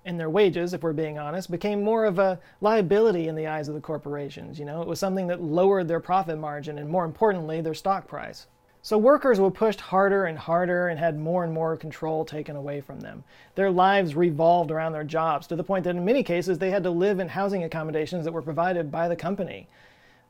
and 0.05 0.19
their 0.19 0.29
wages, 0.29 0.73
if 0.73 0.83
we're 0.83 0.93
being 0.93 1.17
honest, 1.17 1.49
became 1.49 1.83
more 1.83 2.05
of 2.05 2.19
a 2.19 2.39
liability 2.61 3.27
in 3.27 3.35
the 3.35 3.47
eyes 3.47 3.67
of 3.67 3.73
the 3.73 3.81
corporations. 3.81 4.59
You 4.59 4.65
know, 4.65 4.83
it 4.83 4.87
was 4.87 4.99
something 4.99 5.25
that 5.27 5.41
lowered 5.41 5.87
their 5.87 5.99
profit 5.99 6.37
margin 6.37 6.77
and, 6.77 6.87
more 6.87 7.05
importantly, 7.05 7.59
their 7.59 7.73
stock 7.73 8.07
price. 8.07 8.45
So 8.85 8.99
workers 8.99 9.39
were 9.39 9.49
pushed 9.49 9.81
harder 9.81 10.25
and 10.25 10.37
harder 10.37 10.89
and 10.89 10.99
had 10.99 11.17
more 11.17 11.43
and 11.43 11.51
more 11.51 11.75
control 11.75 12.23
taken 12.23 12.55
away 12.55 12.81
from 12.81 12.99
them. 12.99 13.23
Their 13.55 13.71
lives 13.71 14.13
revolved 14.13 14.69
around 14.69 14.91
their 14.91 15.03
jobs 15.03 15.47
to 15.47 15.55
the 15.55 15.63
point 15.63 15.85
that 15.85 15.95
in 15.95 16.05
many 16.05 16.21
cases 16.21 16.59
they 16.59 16.69
had 16.69 16.83
to 16.83 16.91
live 16.91 17.19
in 17.19 17.29
housing 17.29 17.63
accommodations 17.63 18.25
that 18.25 18.31
were 18.31 18.43
provided 18.43 18.91
by 18.91 19.07
the 19.07 19.15
company. 19.15 19.67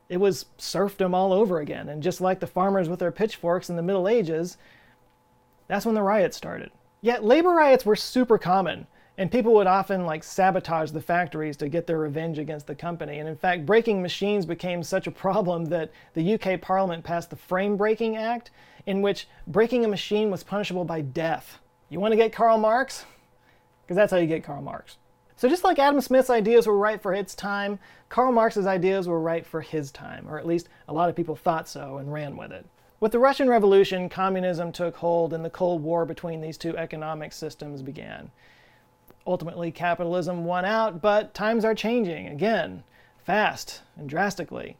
It 0.08 0.16
was 0.16 0.46
serfdom 0.56 1.14
all 1.14 1.34
over 1.34 1.60
again, 1.60 1.90
and 1.90 2.02
just 2.02 2.22
like 2.22 2.40
the 2.40 2.46
farmers 2.46 2.88
with 2.88 2.98
their 2.98 3.12
pitchforks 3.12 3.68
in 3.68 3.76
the 3.76 3.82
Middle 3.82 4.08
Ages, 4.08 4.56
that's 5.68 5.84
when 5.84 5.94
the 5.94 6.00
riots 6.00 6.38
started. 6.38 6.70
Yet 7.02 7.22
labor 7.22 7.50
riots 7.50 7.84
were 7.84 7.94
super 7.94 8.38
common. 8.38 8.86
And 9.18 9.30
people 9.30 9.54
would 9.54 9.66
often 9.66 10.04
like 10.04 10.22
sabotage 10.22 10.90
the 10.90 11.00
factories 11.00 11.56
to 11.58 11.68
get 11.68 11.86
their 11.86 11.98
revenge 11.98 12.38
against 12.38 12.66
the 12.66 12.74
company. 12.74 13.18
And 13.18 13.28
in 13.28 13.36
fact, 13.36 13.64
breaking 13.64 14.02
machines 14.02 14.44
became 14.44 14.82
such 14.82 15.06
a 15.06 15.10
problem 15.10 15.66
that 15.66 15.90
the 16.12 16.34
UK 16.34 16.60
Parliament 16.60 17.02
passed 17.02 17.30
the 17.30 17.36
Frame 17.36 17.76
Breaking 17.78 18.16
Act, 18.16 18.50
in 18.84 19.00
which 19.00 19.26
breaking 19.46 19.84
a 19.84 19.88
machine 19.88 20.30
was 20.30 20.44
punishable 20.44 20.84
by 20.84 21.00
death. 21.00 21.58
You 21.88 21.98
want 21.98 22.12
to 22.12 22.16
get 22.16 22.32
Karl 22.32 22.58
Marx? 22.58 23.06
Because 23.82 23.96
that's 23.96 24.12
how 24.12 24.18
you 24.18 24.26
get 24.26 24.44
Karl 24.44 24.60
Marx. 24.60 24.98
So 25.36 25.48
just 25.48 25.64
like 25.64 25.78
Adam 25.78 26.00
Smith's 26.00 26.30
ideas 26.30 26.66
were 26.66 26.76
right 26.76 27.00
for 27.00 27.14
its 27.14 27.34
time, 27.34 27.78
Karl 28.08 28.32
Marx's 28.32 28.66
ideas 28.66 29.08
were 29.08 29.20
right 29.20 29.46
for 29.46 29.60
his 29.60 29.90
time, 29.92 30.26
or 30.28 30.38
at 30.38 30.46
least 30.46 30.68
a 30.88 30.92
lot 30.92 31.08
of 31.08 31.16
people 31.16 31.36
thought 31.36 31.68
so 31.68 31.98
and 31.98 32.12
ran 32.12 32.36
with 32.36 32.52
it. 32.52 32.66
With 33.00 33.12
the 33.12 33.18
Russian 33.18 33.48
Revolution, 33.48 34.08
communism 34.08 34.72
took 34.72 34.96
hold 34.96 35.32
and 35.32 35.44
the 35.44 35.50
Cold 35.50 35.82
War 35.82 36.06
between 36.06 36.40
these 36.40 36.56
two 36.56 36.76
economic 36.76 37.32
systems 37.32 37.82
began. 37.82 38.30
Ultimately, 39.26 39.72
capitalism 39.72 40.44
won 40.44 40.64
out, 40.64 41.02
but 41.02 41.34
times 41.34 41.64
are 41.64 41.74
changing 41.74 42.28
again, 42.28 42.84
fast 43.24 43.82
and 43.96 44.08
drastically. 44.08 44.76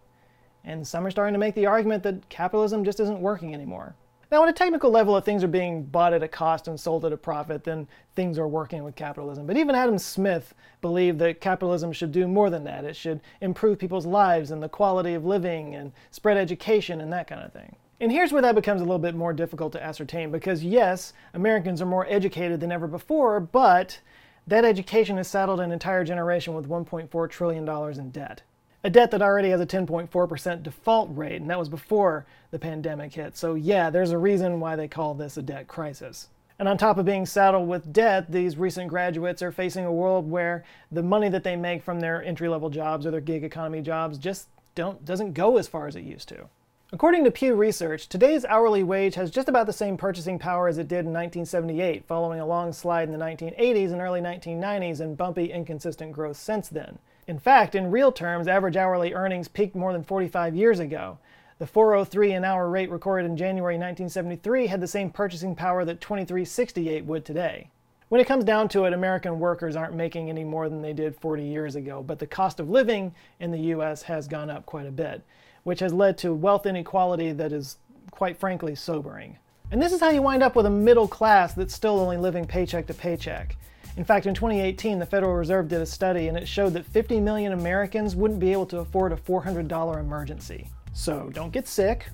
And 0.65 0.87
some 0.87 1.07
are 1.07 1.11
starting 1.11 1.35
to 1.35 1.39
make 1.39 1.55
the 1.55 1.67
argument 1.67 2.03
that 2.05 2.29
capitalism 2.29 2.85
just 2.85 3.01
isn't 3.01 3.21
working 3.21 3.55
anymore. 3.55 3.95
Now, 4.31 4.43
on 4.43 4.49
a 4.49 4.53
technical 4.53 4.91
level, 4.91 5.17
if 5.17 5.25
things 5.25 5.45
are 5.45 5.49
being 5.49 5.85
bought 5.85 6.13
at 6.13 6.23
a 6.23 6.29
cost 6.29 6.67
and 6.67 6.79
sold 6.79 7.05
at 7.05 7.13
a 7.13 7.17
profit, 7.17 7.63
then 7.63 7.87
things 8.17 8.39
are 8.41 8.49
working 8.49 8.83
with 8.83 8.97
capitalism. 8.97 9.47
But 9.47 9.57
even 9.57 9.77
Adam 9.77 9.99
Smith 9.99 10.53
believed 10.81 11.21
that 11.21 11.41
capitalism 11.41 11.93
should 11.93 12.11
do 12.11 12.27
more 12.27 12.51
than 12.51 12.65
that. 12.65 12.85
It 12.85 12.97
should 12.97 13.21
improve 13.41 13.79
people's 13.79 14.07
lives 14.07 14.51
and 14.51 14.61
the 14.61 14.69
quality 14.69 15.15
of 15.15 15.25
living 15.25 15.77
and 15.77 15.93
spread 16.11 16.37
education 16.37 17.01
and 17.01 17.13
that 17.13 17.29
kind 17.29 17.43
of 17.43 17.53
thing. 17.53 17.77
And 18.01 18.11
here's 18.11 18.33
where 18.33 18.43
that 18.43 18.57
becomes 18.57 18.81
a 18.81 18.85
little 18.85 18.99
bit 18.99 19.15
more 19.15 19.33
difficult 19.33 19.73
to 19.73 19.83
ascertain 19.83 20.33
because, 20.33 20.65
yes, 20.65 21.13
Americans 21.33 21.81
are 21.81 21.87
more 21.87 22.07
educated 22.11 22.59
than 22.59 22.73
ever 22.73 22.89
before, 22.89 23.39
but 23.39 24.01
that 24.47 24.65
education 24.65 25.17
has 25.17 25.29
saddled 25.29 25.61
an 25.61 25.73
entire 25.73 26.05
generation 26.05 26.55
with 26.55 26.69
$1.4 26.69 27.31
trillion 27.31 27.69
in 27.99 28.11
debt. 28.11 28.43
A 28.85 28.91
debt 28.91 29.11
that 29.11 29.23
already 29.23 29.51
has 29.51 29.61
a 29.61 29.67
10.4% 29.67 30.63
default 30.63 31.11
rate, 31.13 31.41
and 31.41 31.51
that 31.51 31.59
was 31.59 31.69
before 31.69 32.25
the 32.53 32.59
pandemic 32.59 33.15
hit. 33.15 33.37
So, 33.37 33.55
yeah, 33.55 33.91
there's 33.91 34.13
a 34.13 34.19
reason 34.19 34.61
why 34.61 34.77
they 34.77 34.87
call 34.87 35.15
this 35.15 35.37
a 35.37 35.43
debt 35.43 35.67
crisis. 35.67 36.29
And 36.59 36.69
on 36.69 36.79
top 36.79 36.97
of 36.97 37.05
being 37.05 37.27
saddled 37.27 37.69
with 37.69 37.93
debt, 37.93 38.31
these 38.31 38.57
recent 38.57 38.89
graduates 38.89 39.43
are 39.43 39.53
facing 39.53 39.85
a 39.85 39.93
world 39.93 40.31
where 40.31 40.65
the 40.91 41.03
money 41.03 41.29
that 41.29 41.45
they 41.45 41.57
make 41.57 41.83
from 41.83 42.01
their 42.01 42.23
entry 42.23 42.49
level 42.49 42.71
jobs 42.71 43.05
or 43.05 43.11
their 43.11 43.21
gig 43.21 43.45
economy 43.45 43.83
jobs 43.83 44.17
just 44.17 44.49
don't, 44.75 45.05
doesn't 45.05 45.33
go 45.33 45.59
as 45.59 45.67
far 45.67 45.87
as 45.87 45.97
it 45.97 46.05
used 46.05 46.29
to. 46.29 46.49
According 46.97 47.25
to 47.25 47.31
Pew 47.31 47.55
Research, 47.55 48.09
today's 48.09 48.47
hourly 48.47 48.83
wage 48.83 49.17
has 49.17 49.31
just 49.31 49.51
about 49.51 49.67
the 49.67 49.73
same 49.75 49.99
purchasing 49.99 50.39
power 50.39 50.67
as 50.67 50.79
it 50.79 50.89
did 50.89 51.01
in 51.01 51.13
1978, 51.13 52.07
following 52.07 52.41
a 52.41 52.47
long 52.47 52.73
slide 52.73 53.07
in 53.07 53.13
the 53.13 53.23
1980s 53.23 53.93
and 53.93 54.01
early 54.01 54.23
1990s 54.23 55.01
and 55.01 55.15
bumpy, 55.15 55.53
inconsistent 55.53 56.13
growth 56.13 56.39
since 56.39 56.71
then. 56.71 56.99
In 57.27 57.39
fact, 57.39 57.75
in 57.75 57.91
real 57.91 58.11
terms, 58.11 58.49
average 58.49 58.79
hourly 58.79 59.13
earnings 59.13 59.47
peaked 59.47 59.77
more 59.77 59.93
than 59.93 60.05
45 60.05 60.57
years 60.57 60.79
ago. 60.79 61.19
The 61.59 61.67
403 61.67 62.33
an 62.33 62.47
hour 62.47 62.71
rate 62.71 62.91
recorded 62.91 63.27
in 63.27 63.37
January 63.37 63.75
1973 63.75 64.67
had 64.67 64.81
the 64.81 64.87
same 64.87 65.11
purchasing 65.11 65.55
power 65.55 65.85
that 65.85 66.01
2368 66.01 67.05
would 67.05 67.27
today. 67.27 67.69
When 68.09 68.23
it 68.23 68.27
comes 68.27 68.45
down 68.45 68.71
to 68.71 68.87
it, 68.87 68.95
American 68.95 69.39
workers 69.39 69.77
aren't 69.77 69.95
making 69.95 70.31
any 70.31 70.45
more 70.45 70.71
than 70.71 70.81
they 70.81 70.95
did 70.95 71.15
40 71.17 71.45
years 71.45 71.77
ago, 71.77 72.03
but 72.03 72.21
the 72.21 72.27
cost 72.27 72.59
of 72.59 72.71
living 72.71 73.15
in 73.39 73.51
the 73.51 73.75
US 73.75 74.01
has 74.01 74.27
gone 74.27 74.49
up 74.49 74.65
quite 74.65 74.87
a 74.87 74.91
bit 74.91 75.23
which 75.67 75.81
has 75.81 75.93
led 75.93 76.17
to 76.17 76.33
wealth 76.33 76.65
inequality 76.65 77.33
that 77.33 77.51
is, 77.51 77.79
quite 78.13 78.37
frankly, 78.37 78.73
sobering. 78.73 79.37
And 79.73 79.83
this 79.83 79.93
is 79.93 79.99
how 79.99 80.11
you 80.11 80.23
wind 80.23 80.45
up 80.45 80.55
with 80.55 80.65
a 80.65 80.71
middle 80.71 81.09
class 81.09 81.55
that's 81.55 81.75
still 81.75 81.99
only 81.99 82.17
living 82.17 82.47
paycheck 82.47 82.87
to 82.87 82.95
paycheck. 82.95 83.57
In 83.97 84.05
fact, 84.05 84.27
in 84.27 84.35
2018, 84.35 85.01
the 85.01 85.07
Federal 85.07 85.35
Reserve 85.35 85.67
did 85.67 85.81
a 85.81 85.87
study 85.87 86.29
and 86.29 86.39
it 86.39 86.47
showed 86.47 86.73
that 86.75 86.87
50 86.87 87.19
million 87.19 87.53
Americans 87.53 88.15
wouldn't 88.15 88.39
be 88.39 88.53
able 88.53 88.67
to 88.67 88.79
afford 88.79 89.11
a 89.11 89.17
$400 89.17 89.99
emergency. 89.99 90.69
So 90.93 91.31
don't 91.35 91.53
get 91.53 91.67
sick, 91.67 92.07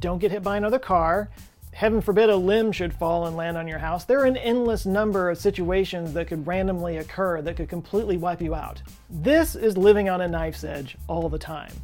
don't 0.00 0.18
get 0.18 0.30
hit 0.30 0.42
by 0.42 0.56
another 0.56 0.78
car, 0.78 1.28
heaven 1.74 2.00
forbid 2.00 2.30
a 2.30 2.36
limb 2.36 2.72
should 2.72 2.94
fall 2.94 3.26
and 3.26 3.36
land 3.36 3.58
on 3.58 3.68
your 3.68 3.80
house. 3.80 4.06
There 4.06 4.20
are 4.20 4.24
an 4.24 4.38
endless 4.38 4.86
number 4.86 5.28
of 5.28 5.36
situations 5.36 6.14
that 6.14 6.28
could 6.28 6.46
randomly 6.46 6.96
occur 6.96 7.42
that 7.42 7.56
could 7.56 7.68
completely 7.68 8.16
wipe 8.16 8.40
you 8.40 8.54
out. 8.54 8.80
This 9.10 9.56
is 9.56 9.76
living 9.76 10.08
on 10.08 10.22
a 10.22 10.28
knife's 10.28 10.64
edge 10.64 10.96
all 11.06 11.28
the 11.28 11.38
time. 11.38 11.74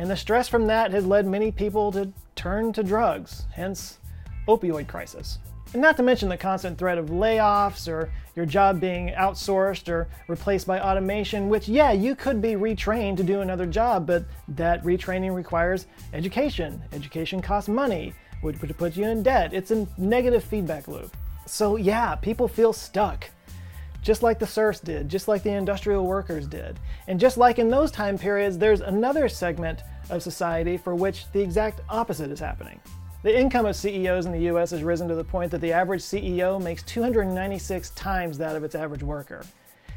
And 0.00 0.10
the 0.10 0.16
stress 0.16 0.48
from 0.48 0.66
that 0.68 0.92
has 0.92 1.04
led 1.04 1.26
many 1.26 1.52
people 1.52 1.92
to 1.92 2.10
turn 2.34 2.72
to 2.72 2.82
drugs, 2.82 3.44
hence 3.52 3.98
opioid 4.48 4.88
crisis. 4.88 5.40
And 5.74 5.82
not 5.82 5.98
to 5.98 6.02
mention 6.02 6.30
the 6.30 6.38
constant 6.38 6.78
threat 6.78 6.96
of 6.96 7.10
layoffs 7.10 7.86
or 7.86 8.10
your 8.34 8.46
job 8.46 8.80
being 8.80 9.10
outsourced 9.10 9.90
or 9.90 10.08
replaced 10.26 10.66
by 10.66 10.80
automation, 10.80 11.50
which, 11.50 11.68
yeah, 11.68 11.92
you 11.92 12.16
could 12.16 12.40
be 12.40 12.52
retrained 12.52 13.18
to 13.18 13.22
do 13.22 13.42
another 13.42 13.66
job, 13.66 14.06
but 14.06 14.24
that 14.48 14.82
retraining 14.84 15.34
requires 15.34 15.84
education. 16.14 16.82
Education 16.94 17.42
costs 17.42 17.68
money 17.68 18.14
which 18.40 18.58
would 18.62 18.78
put 18.78 18.96
you 18.96 19.04
in 19.04 19.22
debt. 19.22 19.52
It's 19.52 19.70
a 19.70 19.86
negative 19.98 20.42
feedback 20.42 20.88
loop. 20.88 21.14
So, 21.44 21.76
yeah, 21.76 22.14
people 22.14 22.48
feel 22.48 22.72
stuck, 22.72 23.28
just 24.02 24.22
like 24.22 24.38
the 24.38 24.46
serfs 24.46 24.80
did, 24.80 25.08
just 25.08 25.28
like 25.28 25.42
the 25.42 25.50
industrial 25.50 26.06
workers 26.06 26.46
did. 26.46 26.78
And 27.06 27.20
just 27.20 27.36
like 27.36 27.58
in 27.58 27.68
those 27.68 27.90
time 27.90 28.18
periods, 28.18 28.58
there's 28.58 28.80
another 28.80 29.28
segment 29.28 29.82
of 30.08 30.22
society 30.22 30.76
for 30.76 30.94
which 30.94 31.30
the 31.32 31.40
exact 31.40 31.80
opposite 31.88 32.30
is 32.30 32.40
happening. 32.40 32.80
The 33.22 33.38
income 33.38 33.66
of 33.66 33.76
CEOs 33.76 34.24
in 34.24 34.32
the 34.32 34.50
US 34.54 34.70
has 34.70 34.82
risen 34.82 35.06
to 35.08 35.14
the 35.14 35.24
point 35.24 35.50
that 35.50 35.60
the 35.60 35.72
average 35.72 36.00
CEO 36.00 36.62
makes 36.62 36.82
296 36.84 37.90
times 37.90 38.38
that 38.38 38.56
of 38.56 38.64
its 38.64 38.74
average 38.74 39.02
worker. 39.02 39.44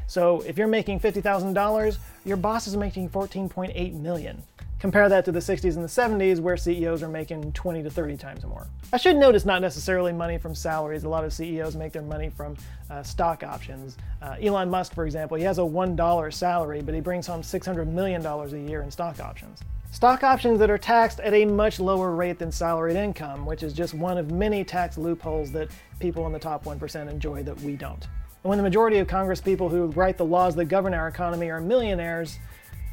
So 0.06 0.42
if 0.42 0.58
you're 0.58 0.68
making 0.68 1.00
$50,000, 1.00 1.98
your 2.26 2.36
boss 2.36 2.66
is 2.66 2.76
making 2.76 3.08
14.8 3.08 3.94
million. 3.94 4.42
Compare 4.84 5.08
that 5.08 5.24
to 5.24 5.32
the 5.32 5.38
60s 5.40 5.76
and 5.76 5.82
the 5.82 5.88
70s, 5.88 6.40
where 6.40 6.58
CEOs 6.58 7.02
are 7.02 7.08
making 7.08 7.52
20 7.52 7.82
to 7.84 7.88
30 7.88 8.18
times 8.18 8.44
more. 8.44 8.66
I 8.92 8.98
should 8.98 9.16
note 9.16 9.34
it's 9.34 9.46
not 9.46 9.62
necessarily 9.62 10.12
money 10.12 10.36
from 10.36 10.54
salaries. 10.54 11.04
A 11.04 11.08
lot 11.08 11.24
of 11.24 11.32
CEOs 11.32 11.74
make 11.74 11.92
their 11.92 12.02
money 12.02 12.28
from 12.28 12.54
uh, 12.90 13.02
stock 13.02 13.42
options. 13.42 13.96
Uh, 14.20 14.36
Elon 14.42 14.68
Musk, 14.68 14.92
for 14.92 15.06
example, 15.06 15.38
he 15.38 15.44
has 15.44 15.56
a 15.56 15.62
$1 15.62 16.34
salary, 16.34 16.82
but 16.82 16.94
he 16.94 17.00
brings 17.00 17.26
home 17.26 17.40
$600 17.40 17.86
million 17.86 18.26
a 18.26 18.70
year 18.70 18.82
in 18.82 18.90
stock 18.90 19.20
options. 19.20 19.62
Stock 19.90 20.22
options 20.22 20.58
that 20.58 20.68
are 20.68 20.76
taxed 20.76 21.18
at 21.20 21.32
a 21.32 21.46
much 21.46 21.80
lower 21.80 22.10
rate 22.10 22.38
than 22.38 22.52
salaried 22.52 22.96
income, 22.96 23.46
which 23.46 23.62
is 23.62 23.72
just 23.72 23.94
one 23.94 24.18
of 24.18 24.32
many 24.32 24.64
tax 24.64 24.98
loopholes 24.98 25.50
that 25.52 25.70
people 25.98 26.26
in 26.26 26.32
the 26.34 26.38
top 26.38 26.66
1% 26.66 27.08
enjoy 27.08 27.42
that 27.42 27.58
we 27.62 27.74
don't. 27.74 28.06
And 28.42 28.50
when 28.50 28.58
the 28.58 28.62
majority 28.62 28.98
of 28.98 29.08
Congress 29.08 29.40
people 29.40 29.70
who 29.70 29.86
write 29.86 30.18
the 30.18 30.26
laws 30.26 30.54
that 30.56 30.66
govern 30.66 30.92
our 30.92 31.08
economy 31.08 31.48
are 31.48 31.62
millionaires, 31.62 32.38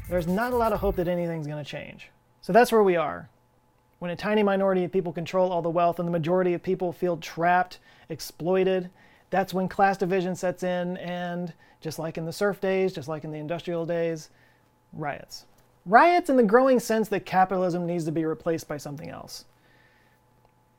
there's 0.08 0.26
not 0.26 0.52
a 0.52 0.56
lot 0.56 0.72
of 0.72 0.80
hope 0.80 0.96
that 0.96 1.08
anything's 1.08 1.46
going 1.46 1.62
to 1.62 1.70
change. 1.70 2.10
So 2.40 2.52
that's 2.52 2.72
where 2.72 2.82
we 2.82 2.96
are. 2.96 3.28
When 3.98 4.10
a 4.10 4.16
tiny 4.16 4.42
minority 4.42 4.84
of 4.84 4.92
people 4.92 5.12
control 5.12 5.52
all 5.52 5.62
the 5.62 5.70
wealth 5.70 5.98
and 5.98 6.08
the 6.08 6.12
majority 6.12 6.54
of 6.54 6.62
people 6.62 6.92
feel 6.92 7.16
trapped, 7.16 7.78
exploited, 8.08 8.90
that's 9.30 9.54
when 9.54 9.68
class 9.68 9.96
division 9.96 10.34
sets 10.34 10.62
in, 10.62 10.96
and 10.98 11.52
just 11.80 11.98
like 11.98 12.18
in 12.18 12.26
the 12.26 12.32
serf 12.32 12.60
days, 12.60 12.92
just 12.92 13.08
like 13.08 13.24
in 13.24 13.30
the 13.30 13.38
industrial 13.38 13.86
days, 13.86 14.30
riots. 14.92 15.46
Riots 15.86 16.30
in 16.30 16.36
the 16.36 16.42
growing 16.42 16.80
sense 16.80 17.08
that 17.08 17.24
capitalism 17.24 17.86
needs 17.86 18.04
to 18.04 18.12
be 18.12 18.24
replaced 18.24 18.68
by 18.68 18.76
something 18.76 19.08
else. 19.08 19.44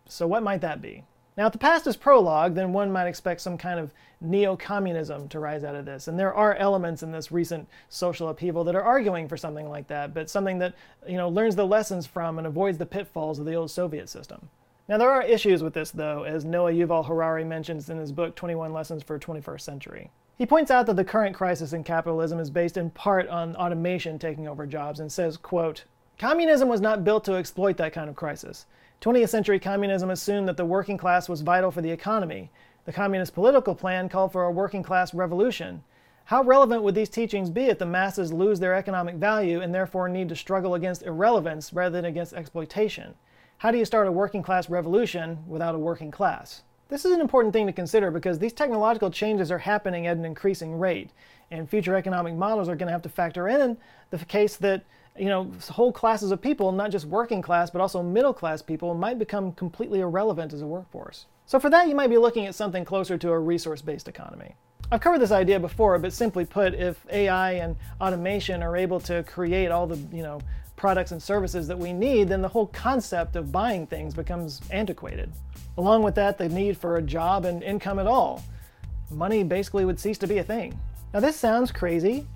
So, 0.05 0.27
what 0.27 0.43
might 0.43 0.61
that 0.61 0.81
be? 0.81 1.03
Now, 1.35 1.47
if 1.47 1.51
the 1.51 1.57
past 1.57 1.87
is 1.87 1.95
prologue, 1.95 2.53
then 2.53 2.73
one 2.73 2.91
might 2.91 3.07
expect 3.07 3.41
some 3.41 3.57
kind 3.57 3.79
of 3.79 3.91
neo 4.21 4.55
communism 4.55 5.27
to 5.29 5.39
rise 5.39 5.63
out 5.63 5.75
of 5.75 5.85
this. 5.85 6.07
And 6.07 6.17
there 6.17 6.33
are 6.33 6.55
elements 6.55 7.01
in 7.01 7.11
this 7.11 7.31
recent 7.31 7.67
social 7.89 8.29
upheaval 8.29 8.63
that 8.65 8.75
are 8.75 8.83
arguing 8.83 9.27
for 9.27 9.35
something 9.35 9.67
like 9.67 9.87
that, 9.87 10.13
but 10.13 10.29
something 10.29 10.59
that 10.59 10.75
you 11.07 11.17
know, 11.17 11.29
learns 11.29 11.55
the 11.55 11.65
lessons 11.65 12.05
from 12.05 12.37
and 12.37 12.45
avoids 12.45 12.77
the 12.77 12.85
pitfalls 12.85 13.39
of 13.39 13.45
the 13.45 13.55
old 13.55 13.71
Soviet 13.71 14.09
system. 14.09 14.49
Now, 14.87 14.97
there 14.97 15.11
are 15.11 15.23
issues 15.23 15.63
with 15.63 15.73
this, 15.73 15.91
though, 15.91 16.23
as 16.23 16.43
Noah 16.43 16.73
Yuval 16.73 17.05
Harari 17.05 17.45
mentions 17.45 17.89
in 17.89 17.97
his 17.97 18.11
book 18.11 18.35
21 18.35 18.73
Lessons 18.73 19.01
for 19.01 19.15
a 19.15 19.19
21st 19.19 19.61
Century. 19.61 20.11
He 20.37 20.45
points 20.45 20.71
out 20.71 20.87
that 20.87 20.95
the 20.95 21.05
current 21.05 21.35
crisis 21.35 21.73
in 21.73 21.83
capitalism 21.83 22.39
is 22.39 22.49
based 22.49 22.75
in 22.75 22.89
part 22.89 23.27
on 23.29 23.55
automation 23.55 24.19
taking 24.19 24.47
over 24.47 24.65
jobs 24.65 24.99
and 24.99 25.11
says, 25.11 25.37
quote, 25.37 25.85
Communism 26.17 26.67
was 26.67 26.81
not 26.81 27.03
built 27.03 27.23
to 27.25 27.35
exploit 27.35 27.77
that 27.77 27.93
kind 27.93 28.09
of 28.09 28.15
crisis. 28.15 28.65
20th 29.03 29.27
century 29.27 29.59
communism 29.59 30.09
assumed 30.09 30.47
that 30.47 30.55
the 30.55 30.63
working 30.63 30.97
class 30.97 31.27
was 31.27 31.41
vital 31.41 31.71
for 31.71 31.81
the 31.81 31.91
economy. 31.91 32.49
The 32.85 32.93
communist 32.93 33.33
political 33.33 33.75
plan 33.75 34.07
called 34.07 34.31
for 34.31 34.45
a 34.45 34.51
working 34.51 34.81
class 34.81 35.13
revolution. 35.13 35.83
How 36.23 36.41
relevant 36.41 36.83
would 36.83 36.95
these 36.95 37.09
teachings 37.09 37.49
be 37.49 37.65
if 37.65 37.79
the 37.79 37.85
masses 37.85 38.31
lose 38.31 38.61
their 38.61 38.73
economic 38.73 39.15
value 39.15 39.59
and 39.59 39.75
therefore 39.75 40.07
need 40.07 40.29
to 40.29 40.37
struggle 40.37 40.73
against 40.73 41.03
irrelevance 41.03 41.73
rather 41.73 41.97
than 41.97 42.05
against 42.05 42.31
exploitation? 42.31 43.15
How 43.57 43.71
do 43.71 43.77
you 43.77 43.83
start 43.83 44.07
a 44.07 44.11
working 44.11 44.41
class 44.41 44.69
revolution 44.69 45.39
without 45.49 45.75
a 45.75 45.79
working 45.79 46.09
class? 46.09 46.61
This 46.87 47.03
is 47.03 47.11
an 47.11 47.19
important 47.19 47.51
thing 47.51 47.67
to 47.67 47.73
consider 47.73 48.09
because 48.09 48.39
these 48.39 48.53
technological 48.53 49.11
changes 49.11 49.51
are 49.51 49.57
happening 49.57 50.07
at 50.07 50.15
an 50.15 50.23
increasing 50.23 50.79
rate, 50.79 51.09
and 51.51 51.69
future 51.69 51.97
economic 51.97 52.35
models 52.35 52.69
are 52.69 52.75
going 52.77 52.87
to 52.87 52.93
have 52.93 53.01
to 53.01 53.09
factor 53.09 53.49
in 53.49 53.75
the 54.11 54.23
case 54.23 54.55
that 54.55 54.85
you 55.17 55.25
know, 55.25 55.51
whole 55.69 55.91
classes 55.91 56.31
of 56.31 56.41
people, 56.41 56.71
not 56.71 56.91
just 56.91 57.05
working 57.05 57.41
class, 57.41 57.69
but 57.69 57.81
also 57.81 58.01
middle 58.01 58.33
class 58.33 58.61
people, 58.61 58.93
might 58.93 59.19
become 59.19 59.51
completely 59.53 59.99
irrelevant 59.99 60.53
as 60.53 60.61
a 60.61 60.67
workforce. 60.67 61.27
So 61.45 61.59
for 61.59 61.69
that, 61.69 61.87
you 61.87 61.95
might 61.95 62.09
be 62.09 62.17
looking 62.17 62.45
at 62.45 62.55
something 62.55 62.85
closer 62.85 63.17
to 63.17 63.29
a 63.31 63.39
resource-based 63.39 64.07
economy. 64.07 64.55
I've 64.91 65.01
covered 65.01 65.19
this 65.19 65.31
idea 65.31 65.59
before, 65.59 65.97
but 65.99 66.13
simply 66.13 66.45
put, 66.45 66.73
if 66.73 67.05
AI 67.11 67.53
and 67.53 67.75
automation 67.99 68.61
are 68.63 68.77
able 68.77 68.99
to 69.01 69.23
create 69.23 69.71
all 69.71 69.87
the, 69.87 69.97
you 70.15 70.23
know, 70.23 70.39
products 70.75 71.11
and 71.11 71.21
services 71.21 71.67
that 71.67 71.77
we 71.77 71.93
need, 71.93 72.29
then 72.29 72.41
the 72.41 72.47
whole 72.47 72.67
concept 72.67 73.35
of 73.35 73.51
buying 73.51 73.87
things 73.87 74.13
becomes 74.13 74.61
antiquated. 74.71 75.31
Along 75.77 76.03
with 76.03 76.15
that, 76.15 76.37
the 76.37 76.49
need 76.49 76.77
for 76.77 76.97
a 76.97 77.01
job 77.01 77.45
and 77.45 77.63
income 77.63 77.99
at 77.99 78.07
all. 78.07 78.43
Money 79.09 79.43
basically 79.43 79.85
would 79.85 79.99
cease 79.99 80.17
to 80.19 80.27
be 80.27 80.39
a 80.39 80.43
thing. 80.43 80.77
Now, 81.13 81.19
this 81.19 81.35
sounds 81.35 81.71
crazy, 81.71 82.27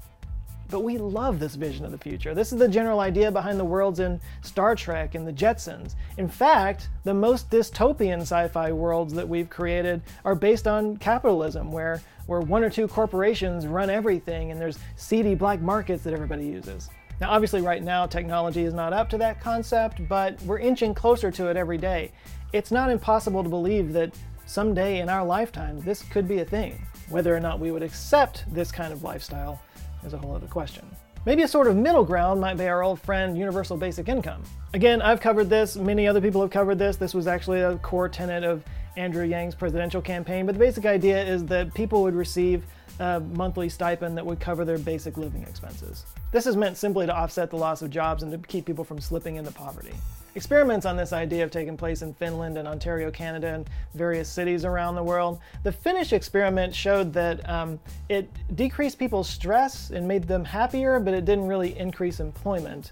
but 0.69 0.81
we 0.81 0.97
love 0.97 1.39
this 1.39 1.55
vision 1.55 1.85
of 1.85 1.91
the 1.91 1.97
future. 1.97 2.33
This 2.33 2.51
is 2.51 2.59
the 2.59 2.67
general 2.67 2.99
idea 2.99 3.31
behind 3.31 3.59
the 3.59 3.65
worlds 3.65 3.99
in 3.99 4.19
Star 4.41 4.75
Trek 4.75 5.15
and 5.15 5.25
the 5.27 5.33
Jetsons. 5.33 5.95
In 6.17 6.27
fact, 6.27 6.89
the 7.03 7.13
most 7.13 7.49
dystopian 7.49 8.21
sci 8.21 8.47
fi 8.49 8.71
worlds 8.71 9.13
that 9.13 9.27
we've 9.27 9.49
created 9.49 10.01
are 10.25 10.35
based 10.35 10.67
on 10.67 10.97
capitalism, 10.97 11.71
where, 11.71 12.01
where 12.25 12.41
one 12.41 12.63
or 12.63 12.69
two 12.69 12.87
corporations 12.87 13.67
run 13.67 13.89
everything 13.89 14.51
and 14.51 14.59
there's 14.59 14.79
seedy 14.95 15.35
black 15.35 15.61
markets 15.61 16.03
that 16.03 16.13
everybody 16.13 16.45
uses. 16.45 16.89
Now, 17.19 17.31
obviously, 17.31 17.61
right 17.61 17.83
now, 17.83 18.05
technology 18.05 18.63
is 18.63 18.73
not 18.73 18.93
up 18.93 19.09
to 19.09 19.17
that 19.17 19.41
concept, 19.41 20.07
but 20.07 20.39
we're 20.43 20.59
inching 20.59 20.93
closer 20.93 21.31
to 21.31 21.47
it 21.49 21.57
every 21.57 21.77
day. 21.77 22.11
It's 22.53 22.71
not 22.71 22.91
impossible 22.91 23.43
to 23.43 23.49
believe 23.49 23.93
that 23.93 24.13
someday 24.45 24.99
in 24.99 25.09
our 25.09 25.25
lifetime 25.25 25.81
this 25.81 26.03
could 26.03 26.27
be 26.27 26.39
a 26.39 26.45
thing. 26.45 26.81
Whether 27.09 27.35
or 27.35 27.39
not 27.39 27.59
we 27.59 27.71
would 27.71 27.83
accept 27.83 28.45
this 28.53 28.71
kind 28.71 28.93
of 28.93 29.03
lifestyle 29.03 29.61
is 30.05 30.13
a 30.13 30.17
whole 30.17 30.35
other 30.35 30.47
question. 30.47 30.85
Maybe 31.25 31.43
a 31.43 31.47
sort 31.47 31.67
of 31.67 31.75
middle 31.75 32.05
ground 32.05 32.39
might 32.39 32.57
be 32.57 32.67
our 32.67 32.83
old 32.83 33.01
friend 33.01 33.37
universal 33.37 33.75
basic 33.75 34.07
income. 34.07 34.43
Again, 34.73 35.01
I've 35.01 35.19
covered 35.19 35.49
this, 35.49 35.75
many 35.75 36.07
other 36.07 36.21
people 36.21 36.41
have 36.41 36.51
covered 36.51 36.79
this. 36.79 36.95
This 36.95 37.13
was 37.13 37.27
actually 37.27 37.61
a 37.61 37.77
core 37.79 38.07
tenet 38.07 38.43
of 38.45 38.63
Andrew 38.95 39.25
Yang's 39.25 39.53
presidential 39.53 40.01
campaign, 40.01 40.45
but 40.45 40.53
the 40.53 40.59
basic 40.59 40.85
idea 40.85 41.21
is 41.21 41.45
that 41.45 41.73
people 41.73 42.01
would 42.03 42.15
receive 42.15 42.65
a 42.99 43.19
monthly 43.19 43.69
stipend 43.69 44.17
that 44.17 44.25
would 44.25 44.39
cover 44.39 44.65
their 44.65 44.77
basic 44.77 45.17
living 45.17 45.43
expenses. 45.43 46.05
This 46.31 46.47
is 46.47 46.55
meant 46.55 46.77
simply 46.77 47.05
to 47.05 47.15
offset 47.15 47.49
the 47.49 47.57
loss 47.57 47.81
of 47.81 47.89
jobs 47.91 48.23
and 48.23 48.31
to 48.31 48.37
keep 48.47 48.65
people 48.65 48.83
from 48.83 48.99
slipping 48.99 49.35
into 49.35 49.51
poverty. 49.51 49.93
Experiments 50.37 50.85
on 50.85 50.95
this 50.95 51.13
idea 51.13 51.39
have 51.39 51.49
taken 51.49 51.75
place 51.75 52.03
in 52.03 52.13
Finland 52.13 52.59
and 52.59 52.67
Ontario, 52.67 53.09
Canada, 53.09 53.55
and 53.55 53.67
various 53.95 54.29
cities 54.29 54.65
around 54.65 54.93
the 54.93 55.01
world. 55.01 55.39
The 55.63 55.71
Finnish 55.71 56.13
experiment 56.13 56.75
showed 56.75 57.11
that 57.13 57.49
um, 57.49 57.79
it 58.07 58.29
decreased 58.55 58.99
people's 58.99 59.27
stress 59.27 59.89
and 59.89 60.07
made 60.07 60.25
them 60.25 60.45
happier, 60.45 60.99
but 60.99 61.15
it 61.15 61.25
didn't 61.25 61.47
really 61.47 61.75
increase 61.79 62.19
employment. 62.19 62.91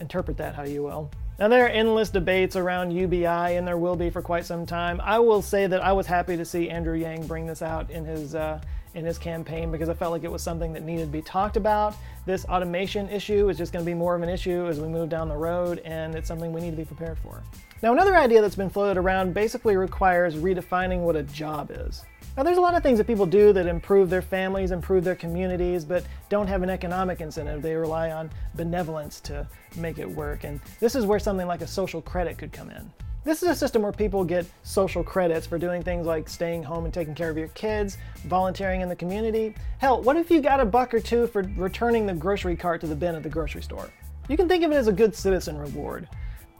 Interpret 0.00 0.36
that 0.38 0.56
how 0.56 0.64
you 0.64 0.82
will. 0.82 1.08
Now, 1.38 1.46
there 1.46 1.64
are 1.64 1.68
endless 1.68 2.10
debates 2.10 2.56
around 2.56 2.90
UBI, 2.90 3.54
and 3.54 3.64
there 3.64 3.78
will 3.78 3.94
be 3.94 4.10
for 4.10 4.20
quite 4.20 4.44
some 4.44 4.66
time. 4.66 5.00
I 5.04 5.20
will 5.20 5.42
say 5.42 5.68
that 5.68 5.80
I 5.80 5.92
was 5.92 6.08
happy 6.08 6.36
to 6.36 6.44
see 6.44 6.70
Andrew 6.70 6.96
Yang 6.96 7.28
bring 7.28 7.46
this 7.46 7.62
out 7.62 7.88
in 7.88 8.04
his 8.04 8.34
uh, 8.34 8.60
in 8.98 9.06
his 9.06 9.16
campaign 9.16 9.70
because 9.70 9.88
I 9.88 9.94
felt 9.94 10.12
like 10.12 10.24
it 10.24 10.30
was 10.30 10.42
something 10.42 10.72
that 10.72 10.82
needed 10.82 11.06
to 11.06 11.12
be 11.12 11.22
talked 11.22 11.56
about. 11.56 11.94
This 12.26 12.44
automation 12.44 13.08
issue 13.08 13.48
is 13.48 13.56
just 13.56 13.72
going 13.72 13.84
to 13.84 13.90
be 13.90 13.94
more 13.94 14.14
of 14.14 14.22
an 14.22 14.28
issue 14.28 14.66
as 14.66 14.80
we 14.80 14.88
move 14.88 15.08
down 15.08 15.28
the 15.28 15.36
road, 15.36 15.80
and 15.84 16.14
it's 16.14 16.28
something 16.28 16.52
we 16.52 16.60
need 16.60 16.72
to 16.72 16.76
be 16.76 16.84
prepared 16.84 17.18
for. 17.18 17.42
Now, 17.82 17.92
another 17.92 18.16
idea 18.16 18.42
that's 18.42 18.56
been 18.56 18.68
floated 18.68 18.98
around 18.98 19.32
basically 19.32 19.76
requires 19.76 20.34
redefining 20.34 21.00
what 21.00 21.16
a 21.16 21.22
job 21.22 21.70
is. 21.72 22.04
Now, 22.36 22.42
there's 22.42 22.58
a 22.58 22.60
lot 22.60 22.74
of 22.74 22.82
things 22.82 22.98
that 22.98 23.06
people 23.06 23.26
do 23.26 23.52
that 23.52 23.66
improve 23.66 24.10
their 24.10 24.22
families, 24.22 24.70
improve 24.70 25.02
their 25.04 25.16
communities, 25.16 25.84
but 25.84 26.04
don't 26.28 26.46
have 26.46 26.62
an 26.62 26.70
economic 26.70 27.20
incentive. 27.20 27.62
They 27.62 27.74
rely 27.74 28.10
on 28.10 28.30
benevolence 28.54 29.20
to 29.22 29.46
make 29.76 29.98
it 29.98 30.08
work. 30.08 30.44
And 30.44 30.60
this 30.78 30.94
is 30.94 31.04
where 31.04 31.18
something 31.18 31.46
like 31.46 31.62
a 31.62 31.66
social 31.66 32.02
credit 32.02 32.38
could 32.38 32.52
come 32.52 32.70
in. 32.70 32.90
This 33.24 33.42
is 33.42 33.48
a 33.48 33.54
system 33.54 33.82
where 33.82 33.92
people 33.92 34.24
get 34.24 34.46
social 34.62 35.02
credits 35.02 35.46
for 35.46 35.58
doing 35.58 35.82
things 35.82 36.06
like 36.06 36.28
staying 36.28 36.62
home 36.62 36.84
and 36.84 36.94
taking 36.94 37.14
care 37.14 37.28
of 37.28 37.36
your 37.36 37.48
kids, 37.48 37.98
volunteering 38.24 38.80
in 38.80 38.88
the 38.88 38.96
community. 38.96 39.54
Hell, 39.78 40.00
what 40.02 40.16
if 40.16 40.30
you 40.30 40.40
got 40.40 40.60
a 40.60 40.64
buck 40.64 40.94
or 40.94 41.00
two 41.00 41.26
for 41.26 41.42
returning 41.56 42.06
the 42.06 42.14
grocery 42.14 42.56
cart 42.56 42.80
to 42.80 42.86
the 42.86 42.94
bin 42.94 43.14
at 43.14 43.22
the 43.22 43.28
grocery 43.28 43.62
store? 43.62 43.90
You 44.28 44.36
can 44.36 44.48
think 44.48 44.64
of 44.64 44.72
it 44.72 44.76
as 44.76 44.88
a 44.88 44.92
good 44.92 45.14
citizen 45.14 45.58
reward. 45.58 46.08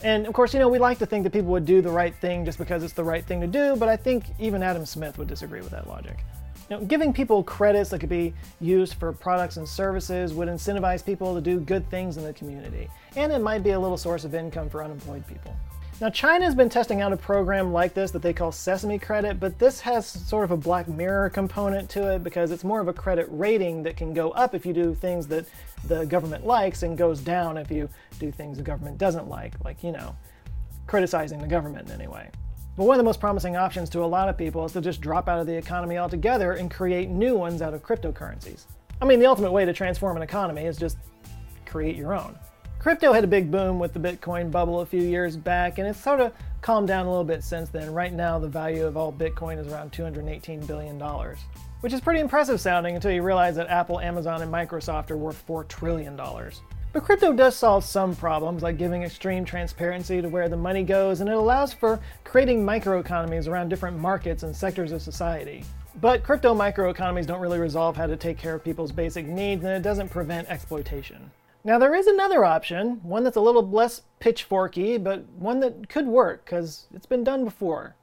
And 0.02 0.26
of 0.26 0.34
course, 0.34 0.52
you 0.52 0.60
know, 0.60 0.68
we 0.68 0.78
like 0.78 0.98
to 0.98 1.06
think 1.06 1.24
that 1.24 1.32
people 1.32 1.50
would 1.52 1.64
do 1.64 1.80
the 1.80 1.90
right 1.90 2.14
thing 2.14 2.44
just 2.44 2.58
because 2.58 2.82
it's 2.84 2.92
the 2.92 3.04
right 3.04 3.24
thing 3.24 3.40
to 3.40 3.46
do, 3.46 3.76
but 3.76 3.88
I 3.88 3.96
think 3.96 4.26
even 4.38 4.62
Adam 4.62 4.84
Smith 4.84 5.16
would 5.16 5.28
disagree 5.28 5.60
with 5.60 5.70
that 5.70 5.88
logic. 5.88 6.18
Now, 6.70 6.80
giving 6.80 7.14
people 7.14 7.42
credits 7.42 7.88
that 7.90 8.00
could 8.00 8.10
be 8.10 8.34
used 8.60 8.94
for 8.94 9.12
products 9.12 9.56
and 9.56 9.66
services 9.66 10.34
would 10.34 10.48
incentivize 10.48 11.04
people 11.04 11.34
to 11.34 11.40
do 11.40 11.60
good 11.60 11.88
things 11.88 12.18
in 12.18 12.24
the 12.24 12.32
community, 12.32 12.90
and 13.16 13.32
it 13.32 13.40
might 13.40 13.62
be 13.62 13.70
a 13.70 13.80
little 13.80 13.96
source 13.96 14.24
of 14.24 14.34
income 14.34 14.68
for 14.68 14.84
unemployed 14.84 15.26
people. 15.26 15.56
Now, 16.00 16.10
China's 16.10 16.54
been 16.54 16.68
testing 16.68 17.00
out 17.00 17.12
a 17.12 17.16
program 17.16 17.72
like 17.72 17.92
this 17.92 18.12
that 18.12 18.22
they 18.22 18.32
call 18.32 18.52
Sesame 18.52 19.00
Credit, 19.00 19.40
but 19.40 19.58
this 19.58 19.80
has 19.80 20.06
sort 20.06 20.44
of 20.44 20.52
a 20.52 20.56
Black 20.56 20.86
Mirror 20.86 21.30
component 21.30 21.90
to 21.90 22.14
it 22.14 22.22
because 22.22 22.52
it's 22.52 22.62
more 22.62 22.78
of 22.78 22.86
a 22.86 22.92
credit 22.92 23.26
rating 23.30 23.82
that 23.82 23.96
can 23.96 24.14
go 24.14 24.30
up 24.30 24.54
if 24.54 24.64
you 24.64 24.72
do 24.72 24.94
things 24.94 25.26
that 25.26 25.44
the 25.88 26.06
government 26.06 26.46
likes 26.46 26.84
and 26.84 26.96
goes 26.96 27.20
down 27.20 27.56
if 27.56 27.68
you 27.68 27.88
do 28.20 28.30
things 28.30 28.58
the 28.58 28.62
government 28.62 28.96
doesn't 28.96 29.28
like, 29.28 29.54
like, 29.64 29.82
you 29.82 29.90
know, 29.90 30.14
criticizing 30.86 31.40
the 31.40 31.48
government 31.48 31.88
in 31.88 32.00
any 32.00 32.06
way. 32.06 32.30
But 32.76 32.84
one 32.84 32.94
of 32.94 32.98
the 32.98 33.04
most 33.04 33.18
promising 33.18 33.56
options 33.56 33.90
to 33.90 34.04
a 34.04 34.06
lot 34.06 34.28
of 34.28 34.38
people 34.38 34.64
is 34.64 34.72
to 34.74 34.80
just 34.80 35.00
drop 35.00 35.28
out 35.28 35.40
of 35.40 35.48
the 35.48 35.56
economy 35.56 35.98
altogether 35.98 36.52
and 36.52 36.70
create 36.70 37.08
new 37.08 37.34
ones 37.34 37.60
out 37.60 37.74
of 37.74 37.82
cryptocurrencies. 37.82 38.66
I 39.02 39.04
mean, 39.04 39.18
the 39.18 39.26
ultimate 39.26 39.50
way 39.50 39.64
to 39.64 39.72
transform 39.72 40.16
an 40.16 40.22
economy 40.22 40.62
is 40.62 40.76
just 40.76 40.96
create 41.66 41.96
your 41.96 42.14
own. 42.14 42.38
Crypto 42.78 43.12
had 43.12 43.24
a 43.24 43.28
big 43.28 43.50
boom 43.50 43.80
with 43.80 43.92
the 43.92 43.98
Bitcoin 43.98 44.52
bubble 44.52 44.80
a 44.80 44.86
few 44.86 45.02
years 45.02 45.36
back, 45.36 45.78
and 45.78 45.88
it's 45.88 46.00
sort 46.00 46.20
of 46.20 46.32
calmed 46.60 46.86
down 46.86 47.06
a 47.06 47.08
little 47.10 47.24
bit 47.24 47.42
since 47.42 47.68
then. 47.70 47.92
Right 47.92 48.12
now, 48.12 48.38
the 48.38 48.46
value 48.46 48.86
of 48.86 48.96
all 48.96 49.12
Bitcoin 49.12 49.58
is 49.58 49.66
around 49.66 49.90
$218 49.90 50.64
billion, 50.64 50.98
which 51.80 51.92
is 51.92 52.00
pretty 52.00 52.20
impressive 52.20 52.60
sounding 52.60 52.94
until 52.94 53.10
you 53.10 53.22
realize 53.22 53.56
that 53.56 53.66
Apple, 53.66 53.98
Amazon, 53.98 54.42
and 54.42 54.52
Microsoft 54.52 55.10
are 55.10 55.16
worth 55.16 55.44
$4 55.48 55.66
trillion. 55.66 56.16
But 56.16 57.02
crypto 57.02 57.32
does 57.32 57.56
solve 57.56 57.84
some 57.84 58.14
problems, 58.14 58.62
like 58.62 58.78
giving 58.78 59.02
extreme 59.02 59.44
transparency 59.44 60.22
to 60.22 60.28
where 60.28 60.48
the 60.48 60.56
money 60.56 60.84
goes, 60.84 61.20
and 61.20 61.28
it 61.28 61.36
allows 61.36 61.72
for 61.72 61.98
creating 62.22 62.64
microeconomies 62.64 63.48
around 63.48 63.70
different 63.70 63.98
markets 63.98 64.44
and 64.44 64.54
sectors 64.54 64.92
of 64.92 65.02
society. 65.02 65.64
But 66.00 66.22
crypto 66.22 66.54
microeconomies 66.54 67.26
don't 67.26 67.40
really 67.40 67.58
resolve 67.58 67.96
how 67.96 68.06
to 68.06 68.16
take 68.16 68.38
care 68.38 68.54
of 68.54 68.62
people's 68.62 68.92
basic 68.92 69.26
needs, 69.26 69.64
and 69.64 69.72
it 69.72 69.82
doesn't 69.82 70.10
prevent 70.10 70.48
exploitation. 70.48 71.32
Now, 71.64 71.78
there 71.78 71.94
is 71.94 72.06
another 72.06 72.44
option, 72.44 73.00
one 73.02 73.24
that's 73.24 73.36
a 73.36 73.40
little 73.40 73.68
less 73.68 74.02
pitchforky, 74.20 75.02
but 75.02 75.24
one 75.30 75.60
that 75.60 75.88
could 75.88 76.06
work 76.06 76.44
because 76.44 76.86
it's 76.94 77.06
been 77.06 77.24
done 77.24 77.44
before 77.44 77.96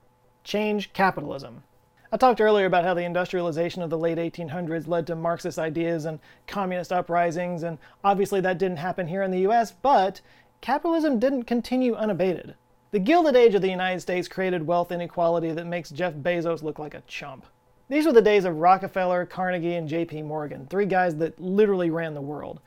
change 0.43 0.93
capitalism. 0.93 1.63
I 2.11 2.17
talked 2.17 2.39
earlier 2.39 2.65
about 2.65 2.85
how 2.85 2.93
the 2.93 3.03
industrialization 3.03 3.81
of 3.81 3.89
the 3.89 3.97
late 3.97 4.17
1800s 4.17 4.87
led 4.87 5.07
to 5.07 5.15
Marxist 5.15 5.57
ideas 5.57 6.05
and 6.05 6.19
communist 6.47 6.93
uprisings, 6.93 7.63
and 7.63 7.77
obviously 8.03 8.39
that 8.41 8.57
didn't 8.57 8.77
happen 8.77 9.07
here 9.07 9.23
in 9.23 9.31
the 9.31 9.47
US, 9.49 9.71
but 9.71 10.21
capitalism 10.61 11.19
didn't 11.19 11.43
continue 11.43 11.95
unabated. 11.95 12.55
The 12.91 12.99
Gilded 12.99 13.35
Age 13.35 13.55
of 13.55 13.61
the 13.61 13.69
United 13.69 13.99
States 13.99 14.27
created 14.27 14.67
wealth 14.67 14.91
inequality 14.91 15.51
that 15.51 15.65
makes 15.65 15.89
Jeff 15.89 16.13
Bezos 16.13 16.61
look 16.61 16.77
like 16.77 16.93
a 16.93 17.03
chump. 17.07 17.45
These 17.89 18.05
were 18.05 18.13
the 18.13 18.21
days 18.21 18.45
of 18.45 18.57
Rockefeller, 18.57 19.25
Carnegie, 19.25 19.75
and 19.75 19.89
JP 19.89 20.25
Morgan, 20.25 20.67
three 20.67 20.85
guys 20.85 21.15
that 21.17 21.39
literally 21.39 21.89
ran 21.89 22.13
the 22.13 22.21
world 22.21 22.61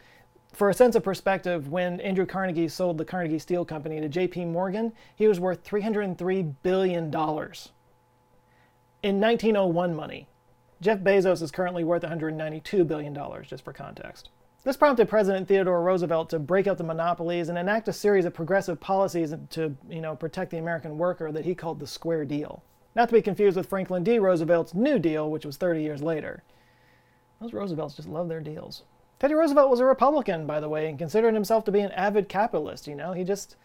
for 0.58 0.68
a 0.68 0.74
sense 0.74 0.96
of 0.96 1.04
perspective, 1.04 1.68
when 1.68 2.00
Andrew 2.00 2.26
Carnegie 2.26 2.66
sold 2.66 2.98
the 2.98 3.04
Carnegie 3.04 3.38
Steel 3.38 3.64
Company 3.64 4.00
to 4.00 4.08
JP 4.08 4.48
Morgan, 4.48 4.92
he 5.14 5.28
was 5.28 5.38
worth 5.38 5.62
$303 5.62 6.54
billion. 6.64 7.04
In 7.04 9.20
1901 9.20 9.94
money, 9.94 10.26
Jeff 10.80 10.98
Bezos 10.98 11.42
is 11.42 11.52
currently 11.52 11.84
worth 11.84 12.02
$192 12.02 12.88
billion, 12.88 13.16
just 13.44 13.64
for 13.64 13.72
context. 13.72 14.30
This 14.64 14.76
prompted 14.76 15.08
President 15.08 15.46
Theodore 15.46 15.80
Roosevelt 15.80 16.28
to 16.30 16.40
break 16.40 16.66
up 16.66 16.76
the 16.76 16.82
monopolies 16.82 17.48
and 17.48 17.56
enact 17.56 17.86
a 17.86 17.92
series 17.92 18.24
of 18.24 18.34
progressive 18.34 18.80
policies 18.80 19.32
to 19.50 19.76
you 19.88 20.00
know, 20.00 20.16
protect 20.16 20.50
the 20.50 20.58
American 20.58 20.98
worker 20.98 21.30
that 21.30 21.44
he 21.44 21.54
called 21.54 21.78
the 21.78 21.86
Square 21.86 22.24
Deal. 22.24 22.64
Not 22.96 23.10
to 23.10 23.14
be 23.14 23.22
confused 23.22 23.56
with 23.56 23.68
Franklin 23.68 24.02
D. 24.02 24.18
Roosevelt's 24.18 24.74
New 24.74 24.98
Deal, 24.98 25.30
which 25.30 25.46
was 25.46 25.56
30 25.56 25.82
years 25.82 26.02
later. 26.02 26.42
Those 27.40 27.52
Roosevelts 27.52 27.94
just 27.94 28.08
love 28.08 28.28
their 28.28 28.40
deals. 28.40 28.82
Teddy 29.18 29.34
Roosevelt 29.34 29.70
was 29.70 29.80
a 29.80 29.84
Republican, 29.84 30.46
by 30.46 30.60
the 30.60 30.68
way, 30.68 30.88
and 30.88 30.98
considered 30.98 31.34
himself 31.34 31.64
to 31.64 31.72
be 31.72 31.80
an 31.80 31.90
avid 31.92 32.28
capitalist. 32.28 32.86
You 32.86 32.94
know, 32.94 33.12
he 33.12 33.24
just 33.24 33.56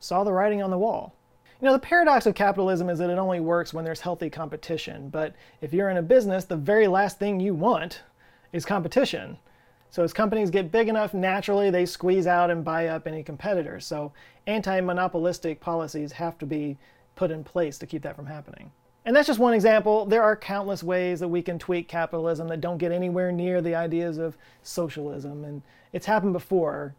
saw 0.00 0.22
the 0.22 0.32
writing 0.32 0.62
on 0.62 0.70
the 0.70 0.78
wall. 0.78 1.14
You 1.60 1.66
know, 1.66 1.72
the 1.72 1.78
paradox 1.78 2.26
of 2.26 2.34
capitalism 2.34 2.90
is 2.90 2.98
that 2.98 3.08
it 3.08 3.18
only 3.18 3.40
works 3.40 3.72
when 3.72 3.84
there's 3.84 4.00
healthy 4.00 4.28
competition. 4.28 5.08
But 5.08 5.34
if 5.60 5.72
you're 5.72 5.90
in 5.90 5.96
a 5.96 6.02
business, 6.02 6.44
the 6.44 6.56
very 6.56 6.88
last 6.88 7.18
thing 7.18 7.40
you 7.40 7.54
want 7.54 8.02
is 8.52 8.66
competition. 8.66 9.38
So 9.90 10.02
as 10.02 10.12
companies 10.12 10.50
get 10.50 10.72
big 10.72 10.88
enough, 10.88 11.14
naturally 11.14 11.70
they 11.70 11.86
squeeze 11.86 12.26
out 12.26 12.50
and 12.50 12.64
buy 12.64 12.88
up 12.88 13.06
any 13.06 13.22
competitors. 13.22 13.86
So 13.86 14.12
anti-monopolistic 14.46 15.60
policies 15.60 16.12
have 16.12 16.36
to 16.38 16.46
be 16.46 16.78
put 17.14 17.30
in 17.30 17.44
place 17.44 17.78
to 17.78 17.86
keep 17.86 18.02
that 18.02 18.16
from 18.16 18.26
happening. 18.26 18.72
And 19.04 19.16
that's 19.16 19.26
just 19.26 19.40
one 19.40 19.54
example. 19.54 20.06
There 20.06 20.22
are 20.22 20.36
countless 20.36 20.82
ways 20.82 21.20
that 21.20 21.28
we 21.28 21.42
can 21.42 21.58
tweak 21.58 21.88
capitalism 21.88 22.48
that 22.48 22.60
don't 22.60 22.78
get 22.78 22.92
anywhere 22.92 23.32
near 23.32 23.60
the 23.60 23.74
ideas 23.74 24.18
of 24.18 24.36
socialism. 24.62 25.44
And 25.44 25.62
it's 25.92 26.06
happened 26.06 26.32
before, 26.32 26.94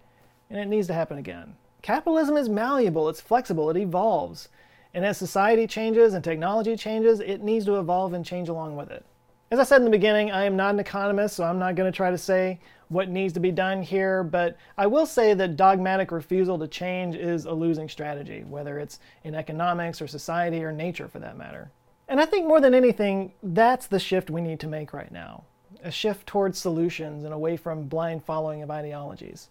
and 0.50 0.60
it 0.60 0.68
needs 0.68 0.88
to 0.88 0.94
happen 0.94 1.18
again. 1.18 1.56
Capitalism 1.82 2.36
is 2.38 2.50
malleable, 2.50 3.10
it's 3.10 3.22
flexible, 3.22 3.70
it 3.70 3.78
evolves. 3.78 4.50
And 4.94 5.06
as 5.06 5.18
society 5.18 5.66
changes 5.66 6.14
and 6.14 6.24
technology 6.24 6.76
changes, 6.76 7.20
it 7.20 7.42
needs 7.42 7.66
to 7.66 7.80
evolve 7.80 8.14
and 8.14 8.26
change 8.26 8.50
along 8.50 8.76
with 8.76 8.92
it. 8.92 9.06
As 9.50 9.60
I 9.60 9.64
said 9.64 9.78
in 9.78 9.86
the 9.86 9.92
beginning, 9.92 10.32
I 10.32 10.46
am 10.46 10.56
not 10.56 10.74
an 10.74 10.80
economist, 10.80 11.36
so 11.36 11.44
I'm 11.44 11.60
not 11.60 11.76
going 11.76 11.92
to 11.92 11.96
try 11.96 12.12
to 12.12 12.18
say 12.18 12.60
what 12.90 13.10
needs 13.10 13.34
to 13.34 13.40
be 13.40 13.52
done 13.52 13.82
here, 13.82 14.24
but 14.24 14.58
I 14.78 14.88
will 14.88 15.06
say 15.06 15.34
that 15.34 15.56
dogmatic 15.56 16.12
refusal 16.12 16.60
to 16.60 16.68
change 16.68 17.16
is 17.16 17.46
a 17.46 17.54
losing 17.54 17.88
strategy, 17.88 18.44
whether 18.48 18.80
it's 18.80 19.00
in 19.24 19.36
economics 19.36 20.02
or 20.02 20.08
society 20.08 20.64
or 20.64 20.72
nature 20.72 21.08
for 21.08 21.20
that 21.20 21.38
matter. 21.38 21.72
And 22.14 22.22
I 22.22 22.26
think 22.26 22.46
more 22.46 22.62
than 22.62 22.76
anything, 22.76 23.32
that's 23.42 23.88
the 23.88 23.98
shift 23.98 24.30
we 24.30 24.40
need 24.40 24.60
to 24.60 24.68
make 24.68 24.94
right 24.94 25.12
now 25.12 25.46
a 25.84 25.90
shift 25.90 26.28
towards 26.28 26.60
solutions 26.60 27.24
and 27.24 27.34
away 27.34 27.58
from 27.58 27.88
blind 27.88 28.24
following 28.24 28.62
of 28.62 28.70
ideologies. 28.70 29.50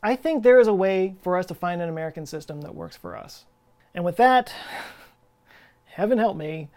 I 0.00 0.14
think 0.14 0.44
there 0.44 0.60
is 0.60 0.68
a 0.68 0.72
way 0.72 1.16
for 1.22 1.36
us 1.36 1.46
to 1.46 1.56
find 1.56 1.82
an 1.82 1.88
American 1.88 2.24
system 2.24 2.60
that 2.60 2.76
works 2.76 2.96
for 2.96 3.16
us. 3.16 3.46
And 3.96 4.04
with 4.04 4.16
that, 4.18 4.54
heaven 5.86 6.18
help 6.18 6.36
me, 6.36 6.68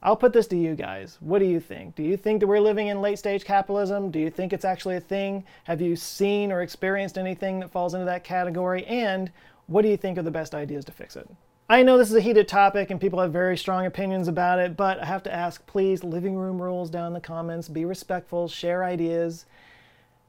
I'll 0.00 0.14
put 0.14 0.32
this 0.32 0.46
to 0.46 0.56
you 0.56 0.76
guys. 0.76 1.18
What 1.18 1.40
do 1.40 1.46
you 1.46 1.58
think? 1.58 1.96
Do 1.96 2.04
you 2.04 2.16
think 2.16 2.38
that 2.38 2.46
we're 2.46 2.60
living 2.60 2.86
in 2.86 3.02
late 3.02 3.18
stage 3.18 3.44
capitalism? 3.44 4.12
Do 4.12 4.20
you 4.20 4.30
think 4.30 4.52
it's 4.52 4.64
actually 4.64 4.94
a 4.94 5.00
thing? 5.00 5.42
Have 5.64 5.80
you 5.80 5.96
seen 5.96 6.52
or 6.52 6.62
experienced 6.62 7.18
anything 7.18 7.58
that 7.58 7.72
falls 7.72 7.94
into 7.94 8.06
that 8.06 8.22
category? 8.22 8.86
And 8.86 9.32
what 9.66 9.82
do 9.82 9.88
you 9.88 9.96
think 9.96 10.18
are 10.18 10.22
the 10.22 10.30
best 10.30 10.54
ideas 10.54 10.84
to 10.84 10.92
fix 10.92 11.16
it? 11.16 11.28
I 11.70 11.82
know 11.82 11.98
this 11.98 12.08
is 12.08 12.16
a 12.16 12.20
heated 12.22 12.48
topic 12.48 12.90
and 12.90 12.98
people 12.98 13.20
have 13.20 13.30
very 13.30 13.58
strong 13.58 13.84
opinions 13.84 14.26
about 14.26 14.58
it, 14.58 14.74
but 14.74 14.98
I 15.00 15.04
have 15.04 15.22
to 15.24 15.34
ask 15.34 15.66
please, 15.66 16.02
living 16.02 16.34
room 16.34 16.62
rules 16.62 16.88
down 16.88 17.08
in 17.08 17.12
the 17.12 17.20
comments. 17.20 17.68
Be 17.68 17.84
respectful, 17.84 18.48
share 18.48 18.84
ideas, 18.84 19.44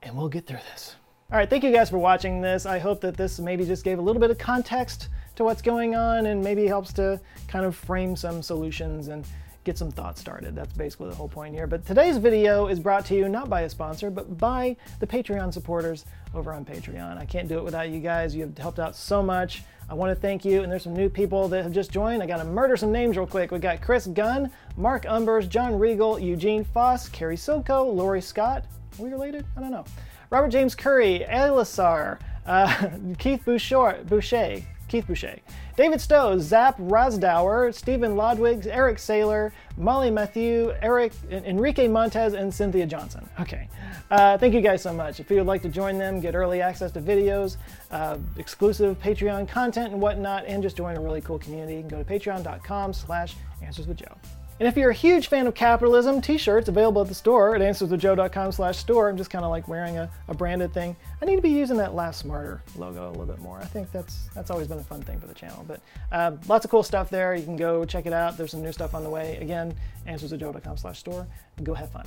and 0.04 0.18
we'll 0.18 0.28
get 0.28 0.46
through 0.46 0.60
this. 0.74 0.98
All 1.32 1.38
right, 1.38 1.50
thank 1.50 1.64
you 1.64 1.72
guys 1.72 1.90
for 1.90 1.98
watching 1.98 2.42
this. 2.42 2.66
I 2.66 2.78
hope 2.78 3.00
that 3.02 3.16
this 3.16 3.40
maybe 3.40 3.66
just 3.66 3.86
gave 3.86 4.00
a 4.00 4.02
little 4.02 4.20
bit 4.20 4.32
of 4.32 4.38
context 4.38 5.08
to 5.38 5.46
what's 5.46 5.62
going 5.62 5.96
on 5.96 6.26
and 6.26 6.44
maybe 6.44 6.68
helps 6.68 6.92
to 6.94 7.22
kind 7.48 7.64
of 7.64 7.74
frame 7.74 8.18
some 8.18 8.42
solutions 8.42 9.08
and 9.08 9.26
get 9.64 9.78
some 9.78 9.92
thoughts 9.92 10.20
started. 10.20 10.58
That's 10.58 10.74
basically 10.74 11.08
the 11.08 11.16
whole 11.16 11.30
point 11.30 11.56
here. 11.56 11.68
But 11.68 11.86
today's 11.86 12.18
video 12.18 12.68
is 12.68 12.82
brought 12.82 13.06
to 13.06 13.16
you 13.16 13.30
not 13.30 13.50
by 13.50 13.62
a 13.62 13.70
sponsor, 13.70 14.12
but 14.12 14.38
by 14.38 14.76
the 15.00 15.08
Patreon 15.08 15.54
supporters 15.54 16.04
over 16.34 16.52
on 16.52 16.66
Patreon. 16.66 17.18
I 17.18 17.24
can't 17.24 17.48
do 17.48 17.60
it 17.60 17.64
without 17.64 17.88
you 17.88 18.02
guys. 18.02 18.36
You 18.36 18.42
have 18.42 18.58
helped 18.58 18.80
out 18.80 18.94
so 18.94 19.24
much. 19.24 19.64
I 19.90 19.96
want 19.96 20.12
to 20.12 20.16
thank 20.16 20.46
you, 20.46 20.62
and 20.62 20.72
there's 20.72 20.84
some 20.84 20.96
new 20.96 21.10
people 21.10 21.48
that 21.48 21.64
have 21.64 21.72
just 21.72 21.90
joined. 21.90 22.22
I 22.22 22.28
got 22.28 22.38
to 22.38 22.44
murder 22.44 22.78
some 22.78 22.92
names 22.92 23.18
real 23.18 23.26
quick. 23.26 23.50
We 23.50 23.58
got 23.58 23.82
Chris 23.82 24.06
Gunn, 24.06 24.52
Mark 24.78 25.06
Umbers, 25.06 25.50
John 25.50 25.80
Regal, 25.80 26.20
Eugene 26.20 26.64
Foss, 26.64 27.10
Carrie 27.10 27.36
Silko, 27.36 27.92
Lori 27.92 28.22
Scott. 28.22 28.66
Are 29.00 29.04
we 29.04 29.10
related? 29.10 29.48
I 29.58 29.62
don't 29.62 29.72
know. 29.72 29.86
Robert 30.30 30.50
James 30.50 30.76
Curry, 30.76 31.26
Elisar, 31.28 32.20
uh, 32.46 32.90
Keith 33.18 33.44
Boucher, 33.44 34.04
Boucher, 34.06 34.62
Keith 34.90 35.08
Boucher, 35.08 35.38
David 35.78 36.02
Stowe, 36.02 36.38
Zap 36.40 36.78
Rasdauer, 36.78 37.74
Stephen 37.74 38.16
Lodwig, 38.16 38.68
Eric 38.68 38.98
Saylor, 38.98 39.52
Molly 39.78 40.12
Matthew, 40.12 40.74
Eric, 40.82 41.14
Enrique 41.32 41.88
Montez, 41.88 42.34
and 42.34 42.54
Cynthia 42.54 42.86
Johnson. 42.86 43.28
Okay. 43.40 43.70
Uh, 44.12 44.38
thank 44.38 44.54
you 44.54 44.62
guys 44.62 44.82
so 44.82 44.92
much. 44.92 45.20
If 45.20 45.30
you 45.30 45.38
would 45.38 45.46
like 45.46 45.62
to 45.62 45.70
join 45.70 45.98
them, 45.98 46.20
get 46.20 46.36
early 46.36 46.62
access 46.62 46.92
to 46.94 47.02
videos, 47.02 47.58
uh, 47.92 48.18
exclusive 48.38 49.00
Patreon 49.00 49.48
content 49.48 49.94
and 49.94 50.02
whatnot, 50.02 50.46
and 50.46 50.62
just 50.64 50.76
join 50.76 50.98
a 50.98 51.00
really 51.00 51.22
cool 51.22 51.40
community, 51.40 51.76
you 51.76 51.82
can 51.82 51.90
go 51.90 52.04
to 52.04 52.04
patreon.com 52.04 52.94
slash 52.94 53.36
answers 53.62 53.88
with 53.88 53.98
Joe. 53.98 54.16
And 54.60 54.68
if 54.68 54.76
you're 54.76 54.90
a 54.90 54.94
huge 54.94 55.28
fan 55.28 55.48
of 55.48 55.56
capitalism, 55.56 56.22
t-shirts 56.22 56.68
available 56.68 57.02
at 57.02 57.08
the 57.08 57.16
store 57.16 57.56
at 57.56 57.62
answerswithjoe.com 57.62 58.52
slash 58.52 58.78
store. 58.78 59.10
I'm 59.10 59.16
just 59.16 59.30
kind 59.30 59.46
of 59.46 59.52
like 59.52 59.68
wearing 59.70 59.98
a, 59.98 60.12
a, 60.28 60.34
branded 60.34 60.74
thing. 60.74 60.98
I 61.22 61.26
need 61.26 61.38
to 61.38 61.42
be 61.42 61.50
using 61.50 61.78
that 61.78 61.96
Last 61.96 62.20
Smarter 62.20 62.62
logo 62.76 63.08
a 63.08 63.12
little 63.12 63.26
bit 63.26 63.40
more. 63.40 63.60
I 63.60 63.66
think 63.66 63.90
that's 63.92 64.28
that's 64.36 64.52
always 64.52 64.68
been 64.68 64.80
a 64.80 64.84
fun 64.84 65.02
thing 65.02 65.20
for 65.20 65.28
the 65.28 65.34
channel. 65.34 65.64
But 65.66 65.80
uh, 66.12 66.36
lots 66.48 66.66
of 66.66 66.72
cool 66.72 66.84
stuff 66.84 67.10
there. 67.10 67.36
You 67.36 67.44
can 67.44 67.56
go 67.56 67.86
check 67.86 68.06
it 68.06 68.14
out. 68.14 68.38
There's 68.38 68.52
some 68.52 68.62
new 68.62 68.74
stuff 68.74 68.94
on 68.94 69.04
the 69.04 69.10
way. 69.10 69.38
Again, 69.38 69.74
answerswithjoe.com 70.08 70.78
slash 70.78 71.00
store. 71.00 71.26
Go 71.64 71.74
have 71.74 71.92
fun. 71.92 72.06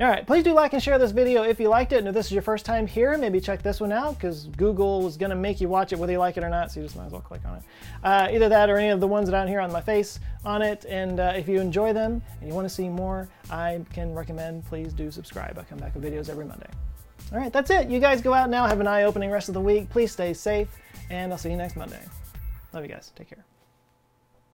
All 0.00 0.08
right, 0.08 0.26
please 0.26 0.42
do 0.42 0.54
like 0.54 0.72
and 0.72 0.82
share 0.82 0.98
this 0.98 1.10
video 1.10 1.42
if 1.42 1.60
you 1.60 1.68
liked 1.68 1.92
it. 1.92 1.98
And 1.98 2.08
if 2.08 2.14
this 2.14 2.26
is 2.26 2.32
your 2.32 2.42
first 2.42 2.64
time 2.64 2.86
here, 2.86 3.16
maybe 3.18 3.40
check 3.40 3.62
this 3.62 3.78
one 3.78 3.92
out 3.92 4.14
because 4.14 4.46
Google 4.56 5.02
was 5.02 5.18
going 5.18 5.30
to 5.30 5.36
make 5.36 5.60
you 5.60 5.68
watch 5.68 5.92
it 5.92 5.98
whether 5.98 6.12
you 6.12 6.18
like 6.18 6.38
it 6.38 6.42
or 6.42 6.48
not, 6.48 6.72
so 6.72 6.80
you 6.80 6.86
just 6.86 6.96
might 6.96 7.06
as 7.06 7.12
well 7.12 7.20
click 7.20 7.42
on 7.44 7.56
it. 7.56 7.62
Uh, 8.02 8.28
either 8.32 8.48
that 8.48 8.70
or 8.70 8.78
any 8.78 8.88
of 8.88 9.00
the 9.00 9.06
ones 9.06 9.28
down 9.28 9.46
here 9.46 9.60
on 9.60 9.70
my 9.70 9.82
face 9.82 10.18
on 10.46 10.62
it. 10.62 10.86
And 10.88 11.20
uh, 11.20 11.34
if 11.36 11.46
you 11.46 11.60
enjoy 11.60 11.92
them 11.92 12.22
and 12.40 12.48
you 12.48 12.54
want 12.54 12.66
to 12.66 12.74
see 12.74 12.88
more, 12.88 13.28
I 13.50 13.84
can 13.92 14.14
recommend 14.14 14.64
please 14.64 14.94
do 14.94 15.10
subscribe. 15.10 15.58
I 15.58 15.64
come 15.64 15.78
back 15.78 15.94
with 15.94 16.04
videos 16.04 16.30
every 16.30 16.46
Monday. 16.46 16.70
All 17.30 17.38
right, 17.38 17.52
that's 17.52 17.70
it. 17.70 17.88
You 17.88 18.00
guys 18.00 18.22
go 18.22 18.32
out 18.32 18.48
now, 18.48 18.66
have 18.66 18.80
an 18.80 18.86
eye-opening 18.86 19.30
rest 19.30 19.48
of 19.48 19.54
the 19.54 19.60
week. 19.60 19.90
Please 19.90 20.10
stay 20.10 20.32
safe, 20.32 20.68
and 21.10 21.32
I'll 21.32 21.38
see 21.38 21.50
you 21.50 21.56
next 21.56 21.76
Monday. 21.76 22.00
Love 22.72 22.82
you 22.82 22.88
guys. 22.88 23.12
Take 23.14 23.28
care. 23.28 23.44